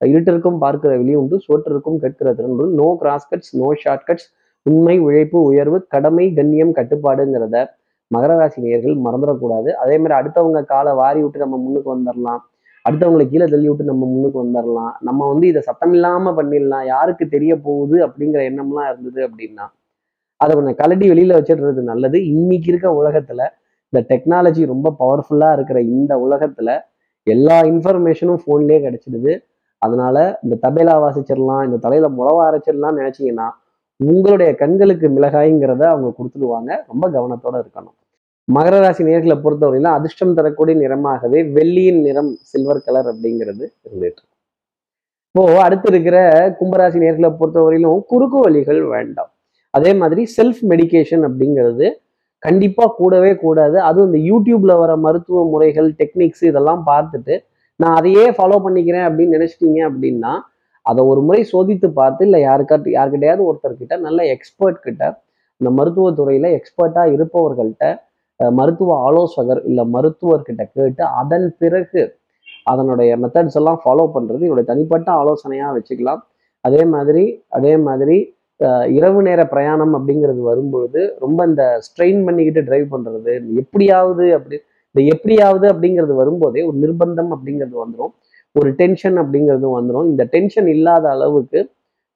[0.00, 4.28] இருட்டிற்கும் பார்க்கிற வெளி உண்டு சோற்றிற்கும் கேட்கிற திறன் no cross cuts no shortcuts
[4.66, 7.58] உண்மை உழைப்பு உயர்வு கடமை கண்ணியம் கட்டுப்பாடுங்கிறத
[8.14, 9.70] மகர ராசி நேர்கள் மறந்துடக்கூடாது.
[9.82, 12.40] அதே மாதிரி அடுத்தவங்க காலை வாரி விட்டு நம்ம முன்னுக்கு வந்துடலாம்
[12.84, 16.84] அடுத்தவங்களை கீழே தள்ளி விட்டு நம்ம முன்னுக்கு வந்துடலாம் நம்ம வந்து இதை சத்தம் இல்லாம பண்ணிடலாம்.
[16.92, 19.66] யாருக்கு தெரிய போகுது அப்படிங்கிற எண்ணம்லாம் இருந்தது அப்படின்னா
[20.40, 22.18] அதை கொஞ்சம் கலட்டி வெளியில வச்சிடுறது நல்லது.
[22.34, 23.40] இன்னைக்கு இருக்க உலகத்துல
[23.92, 26.78] இந்த டெக்னாலஜி ரொம்ப பவர்ஃபுல்லா இருக்கிற இந்த உலகத்துல
[27.26, 29.32] எல்லா இன்ஃபர்மேஷனும் ஃபோன்லேயே கிடைச்சிடுது.
[29.82, 33.48] அதனால இந்த தபேலா வாசிச்சிடலாம் இந்த தலையில முளவா அரைச்சிடலாம் நினைச்சீங்கன்னா
[34.00, 36.70] உங்களுடைய கண்களுக்கு மிளகாய்ங்கிறத அவங்க கொடுத்துடுவாங்க.
[36.86, 37.96] ரொம்ப கவனத்தோட இருக்கணும்.
[38.56, 44.22] மகர ராசி நேர்களை பொறுத்தவரையில அதிர்ஷ்டம் தரக்கூடிய நிறமாகவே வெள்ளியின் நிறம் சில்வர் கலர் அப்படிங்கிறது இருந்துட்டு
[45.28, 46.16] இப்போ அடுத்து இருக்கிற
[46.60, 49.30] கும்பராசி நேர்களை பொறுத்தவரையிலும் குறுக்கு வழிகள் வேண்டாம்.
[49.74, 51.88] அதே மாதிரி செல்ஃப் மெடிகேஷன் அப்படிங்கிறது
[52.42, 53.76] கண்டிப்பா கூடவே கூடாது.
[53.88, 57.34] அதுவும் இந்த யூடியூப்ல வர மருத்துவ முறைகள் டெக்னிக்ஸ் இதெல்லாம் பார்த்துட்டு
[57.80, 60.32] நான் அதையே ஃபாலோ பண்ணிக்கிறேன் அப்படின்னு நினைச்சிட்டீங்க அப்படின்னா
[60.86, 65.04] அதை ஒரு முறை சோதித்து பார்த்து இல்லை யாருக்காட்டு யாருக்கிட்டையாவது ஒருத்தர்கிட்ட நல்ல எக்ஸ்பர்ட் கிட்ட
[65.60, 67.86] இந்த மருத்துவத்துறையில் எக்ஸ்பர்ட்டா இருப்பவர்கள்ட்ட
[68.58, 72.02] மருத்துவ ஆலோசகர் இல்லை மருத்துவர்கிட்ட கேட்டு அதன் பிறகு
[72.70, 76.20] அதனுடைய மெத்தட்ஸ் எல்லாம் ஃபாலோ பண்றது என்னுடைய தனிப்பட்ட ஆலோசனையாக வச்சுக்கலாம்.
[76.64, 77.24] அதே மாதிரி
[77.58, 78.16] அதே மாதிரி
[78.96, 84.56] இரவு நேர பிரயாணம் அப்படிங்கிறது வரும்பொழுது ரொம்ப இந்த ஸ்ட்ரெயின் பண்ணிக்கிட்டு டிரைவ் பண்றது எப்படியாவது அப்படி
[84.94, 88.12] இந்த எப்படியாவது அப்படிங்கிறது வரும்போதே ஒரு நிர்பந்தம் அப்படிங்கிறது வந்துடும்
[88.56, 91.60] ஒரு டென்ஷன் அப்படிங்கிறது வந்துடும் இந்த டென்ஷன் இல்லாத அளவுக்கு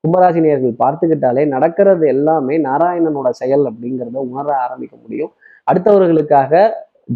[0.05, 5.33] கும்பராசினியர்கள் பார்த்துக்கிட்டாலே நடக்கிறது எல்லாமே நாராயணனோட செயல் அப்படிங்கிறத உணர ஆரம்பிக்க முடியும்.
[5.71, 6.53] அடுத்தவர்களுக்காக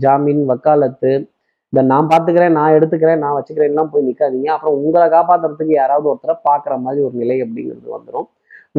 [0.04, 1.12] ஜாமீன் வக்காலத்து
[1.72, 6.74] இந்த நான் பார்த்துக்கிறேன் நான் எடுத்துக்கிறேன் நான் வச்சுக்கிறேன்லாம் போய் நிற்காதீங்க அப்புறம் உங்களை காப்பாத்துறதுக்கு யாராவது ஒருத்தரை பார்க்குற
[6.84, 8.28] மாதிரி ஒரு நிலை அப்படிங்கிறது வந்துடும்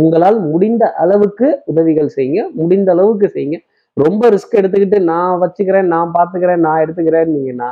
[0.01, 2.41] உங்களால் முடிந்த அளவுக்கு உதவிகள் செய்யுங்க.
[2.60, 3.58] முடிந்த அளவுக்கு செய்யுங்க.
[3.97, 7.69] ரொம்ப ரிஸ்க் எடுத்துக்கிட்டு நான் வச்சுக்கிறேன் நான் பார்த்துக்கிறேன் நான் எடுத்துக்கிறேன்னீங்கன்னா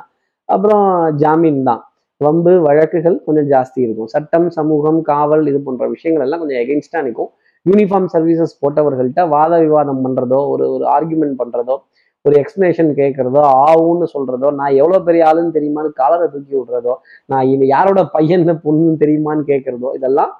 [0.49, 0.85] அப்புறம்
[1.23, 1.81] ஜாமீன் தான்.
[2.21, 4.09] வம்பு வழக்குகள் கொஞ்சம் ஜாஸ்தி இருக்கும்.
[4.13, 7.31] சட்டம் சமூகம் காவல் இது போன்ற விஷயங்கள் எல்லாம் கொஞ்சம் எகென்ஸ்டா நிற்கும்.
[7.69, 11.75] யூனிஃபார்ம் சர்வீசஸ் போட்டவர்கள்ட்ட வாத விவாதம் பண்ணுறதோ ஒரு ஒரு ஆர்குமெண்ட் பண்றதோ
[12.25, 16.93] ஒரு எக்ஸ்பிளனேஷன் கேட்குறதோ ஆவுன்னு சொல்றதோ நான் எவ்வளோ பெரிய ஆளுன்னு தெரியுமான்னு காலரை தூக்கி விடுறதோ
[17.31, 20.33] நான் இது யாரோட பையன் பொண்ணுன்னு தெரியுமான்னு கேட்குறதோ இதெல்லாம்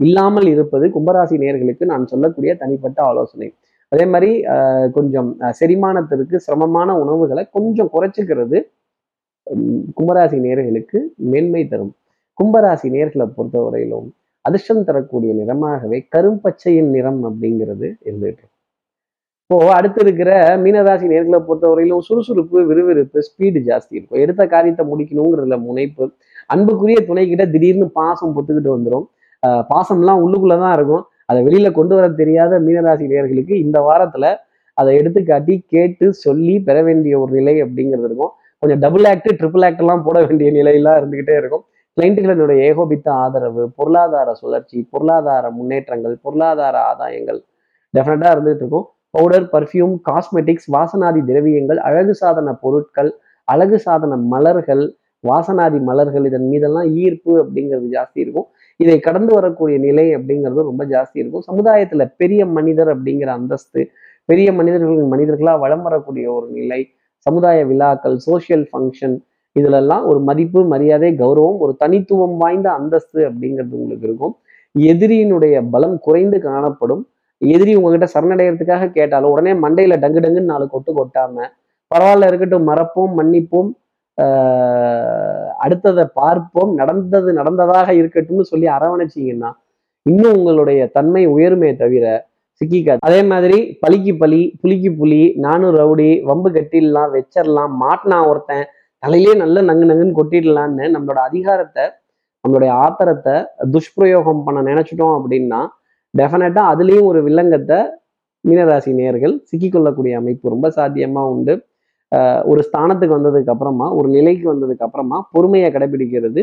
[0.00, 3.48] இல்லாமல் இருப்பது கும்பராசி நேர்களுக்கு நான் சொல்லக்கூடிய தனிப்பட்ட ஆலோசனை.
[3.92, 4.30] அதே மாதிரி
[4.96, 5.28] கொஞ்சம்
[5.60, 8.58] செரிமானத்திற்கு சிரமமான உணவுகளை கொஞ்சம் குறைச்சிக்கிறது
[9.96, 10.98] கும்பராசி நேர்களுக்கு
[11.32, 11.92] மேன்மை தரும்.
[12.38, 14.08] கும்பராசி நேர்களை பொறுத்தவரையிலும்
[14.46, 18.44] அதிர்ஷ்டம் தரக்கூடிய நிறமாகவே கரும்பச்சையின் நிறம் அப்படிங்கிறது இருந்துட்டு
[19.50, 20.30] இப்போ அடுத்து இருக்கிற
[20.62, 24.18] மீனராசி நேர்களை பொறுத்தவரையிலும் சுறுசுறுப்பு விறுவிறுப்பு ஸ்பீடு ஜாஸ்தி இருக்கும்.
[24.24, 26.04] எடுத்த காரியத்தை முடிக்கணுங்கிறதுல முனைப்பு.
[26.54, 29.06] அன்புக்குரிய துணை கிட்ட திடீர்னு பாசம் பொத்துக்கிட்டு வந்துடும்
[29.70, 31.04] பாசம்லாம் உள்ளுக்குள்ளதான் இருக்கும்.
[31.30, 34.34] அதை வெளியில கொண்டு வர தெரியாத மீனராசி நேர்களுக்கு இந்த வாரத்துல
[34.78, 38.32] அதை எடுத்துக்காட்டி கேட்டு சொல்லி பெற வேண்டிய ஒரு நிலை அப்படிங்கிறது இருக்கும்.
[38.62, 41.64] கொஞ்சம் டபுள் ஆக்ட் ட்ரிபிள் ஆக்ட் எல்லாம் போட வேண்டிய நிலையெல்லாம் இருந்துகிட்டே இருக்கும்.
[41.98, 47.40] கிளைண்ட்டுகளினுடைய ஏகோபித்த ஆதரவு பொருளாதார சுழற்சி பொருளாதார முன்னேற்றங்கள் பொருளாதார ஆதாயங்கள்.
[47.94, 48.86] டெஃபினட்டாக இருந்துகிட்டு இருக்கும்.
[49.10, 53.10] பவுடர் பர்ஃப்யூம் காஸ்மெட்டிக்ஸ் வாசனாதி திரவியங்கள் அழகு சாதன பொருட்கள்
[53.44, 54.84] அழகு சாதன மலர்கள்
[55.24, 58.46] வாசனாதி மலர்கள் இதன் மீதெல்லாம் ஈர்ப்பு அப்படிங்கிறது ஜாஸ்தி இருக்கும்.
[58.76, 61.44] இதை கடந்து வரக்கூடிய நிலை அப்படிங்கிறது ரொம்ப ஜாஸ்தி இருக்கும்.
[61.50, 63.82] சமுதாயத்துல பெரிய மனிதர் அப்படிங்கிற அந்தஸ்து
[64.24, 66.80] பெரிய மனிதர்கள் மனிதர்களா வளம் வரக்கூடிய ஒரு நிலை
[67.26, 69.16] சமுதாய விழாக்கள் சோசியல் ஃபங்க்ஷன்
[69.56, 74.34] இதுலெல்லாம் ஒரு மதிப்பு மரியாதை கௌரவம் ஒரு தனித்துவம் வாய்ந்த அந்தஸ்து அப்படிங்கிறது உங்களுக்கு இருக்கும்.
[74.74, 77.02] எதிரியினுடைய பலம் குறைந்து காணப்படும்.
[77.40, 81.46] எதிரி உங்ககிட்ட சரணடைகிறதுக்காக கேட்டாலும் உடனே மண்டையில டங்கு டங்குன்னு நாலு கொட்டு கொட்டாம
[81.90, 83.70] பரவாயில்ல இருக்கட்டும் மறப்போம் மன்னிப்போம்
[85.64, 89.50] அடுத்ததை பார்ப்போம் நடந்தது நடந்ததாக இருக்கட்டும்னு சொல்லி அரவணைச்சிங்கன்னா
[90.06, 92.04] இன்னும் உங்களுடைய தன்மை உயருமே தவிர
[92.60, 98.64] சிக்கிக்காது அதே மாதிரி பலிக்கு பலி புலிக்கு புலி நானும் ரவுடி வம்பு கட்டிடலாம் வச்சிடலாம் மாட்டினா ஒருத்தன்
[99.02, 101.84] தலையிலே நல்ல நங்கு நங்குன்னு கொட்டிடலான்னு நம்மளோட அதிகாரத்தை
[102.44, 103.34] நம்மளுடைய ஆத்திரத்தை
[103.74, 105.60] துஷ்பிரயோகம் பண்ண நினைச்சிட்டோம் அப்படின்னா
[106.14, 107.78] டெஃபினட்டா அதுலேயும் ஒரு வில்லங்கத்தை
[108.44, 111.54] மீனராசி நேர்கள் சிக்கிக்கொள்ளக்கூடிய அமைப்பு ரொம்ப சாத்தியமா உண்டு.
[112.50, 116.40] ஒரு ஸ்தானத்துக்கு வந்ததுக்கு அப்புறமா ஒரு நிலைக்கு வந்ததுக்கு அப்புறமா பொறுமையை கடைபிடிக்கிறது.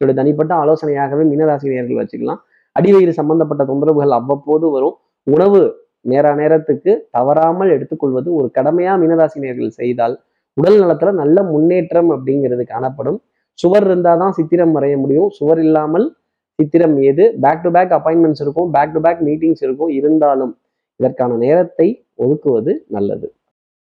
[0.00, 2.40] என்னுடைய தனிப்பட்ட ஆலோசனையாகவே மீனராசி நேர்கள் வச்சுக்கலாம்.
[2.76, 4.96] அடிவயிறு சம்பந்தப்பட்ட தொந்தரவுகள் அவ்வப்போது வரும்.
[5.26, 5.60] உணவு
[6.10, 10.14] நேர நேரத்துக்கு தவறாமல் எடுத்துக்கொள்வது ஒரு கடமையா மீனராசி நேர்கள் செய்தால்
[10.56, 13.22] உடல் நலத்துல நல்ல முன்னேற்றம் அப்படிங்கிறது காணப்படும்.
[13.54, 15.30] சுவர் இருந்தாதான் சித்திரம் வரைய முடியும்.
[15.30, 16.16] சுவர் இல்லாமல்
[16.54, 18.70] சித்திரம் ஏது பேக் டு பேக் அப்பாயின்மெண்ட்ஸ் இருக்கும்.
[18.70, 19.88] பேக் டு பேக் மீட்டிங்ஸ் இருக்கும்.
[19.88, 20.58] இருந்தாலும்
[20.96, 23.32] இதற்கான நேரத்தை ஒதுக்குவது நல்லது.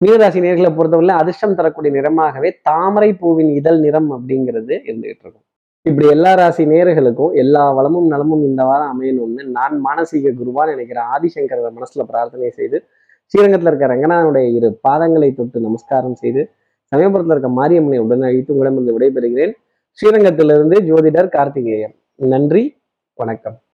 [0.06, 5.46] மீனராசி நேர்களை பொறுத்தவரை அதிர்ஷ்டம் தரக்கூடிய நிறமாகவே தாமரை பூவின் இதழ் நிறம் அப்படிங்கிறது இருந்துகிட்டு இருக்கும்.
[5.82, 11.72] இப்படி எல்லா ராசி நேர்களுக்கும் எல்லா வளமும் நலமும் இந்த வாரம் அமையணும்னு நான் மானசீக குருவான்னு நினைக்கிறேன் ஆதிசங்கர
[11.78, 12.84] மனசுல பிரார்த்தனை செய்து
[13.26, 16.52] ஸ்ரீரங்கத்தில் இருக்க ரங்கநாதனுடைய இரு பாதங்களை தொட்டு நமஸ்காரம் செய்து
[16.94, 19.54] சமயபுரத்தில் இருக்க மாரியம்மனை உடனே அழித்து உங்களிடமிருந்து விடைபெறுகிறேன்.
[20.02, 21.96] ஸ்ரீரங்கத்திலிருந்து ஜோதிடர் கார்த்திகேயன்.
[22.16, 22.78] நன்றி
[23.14, 23.64] வணக்கம்.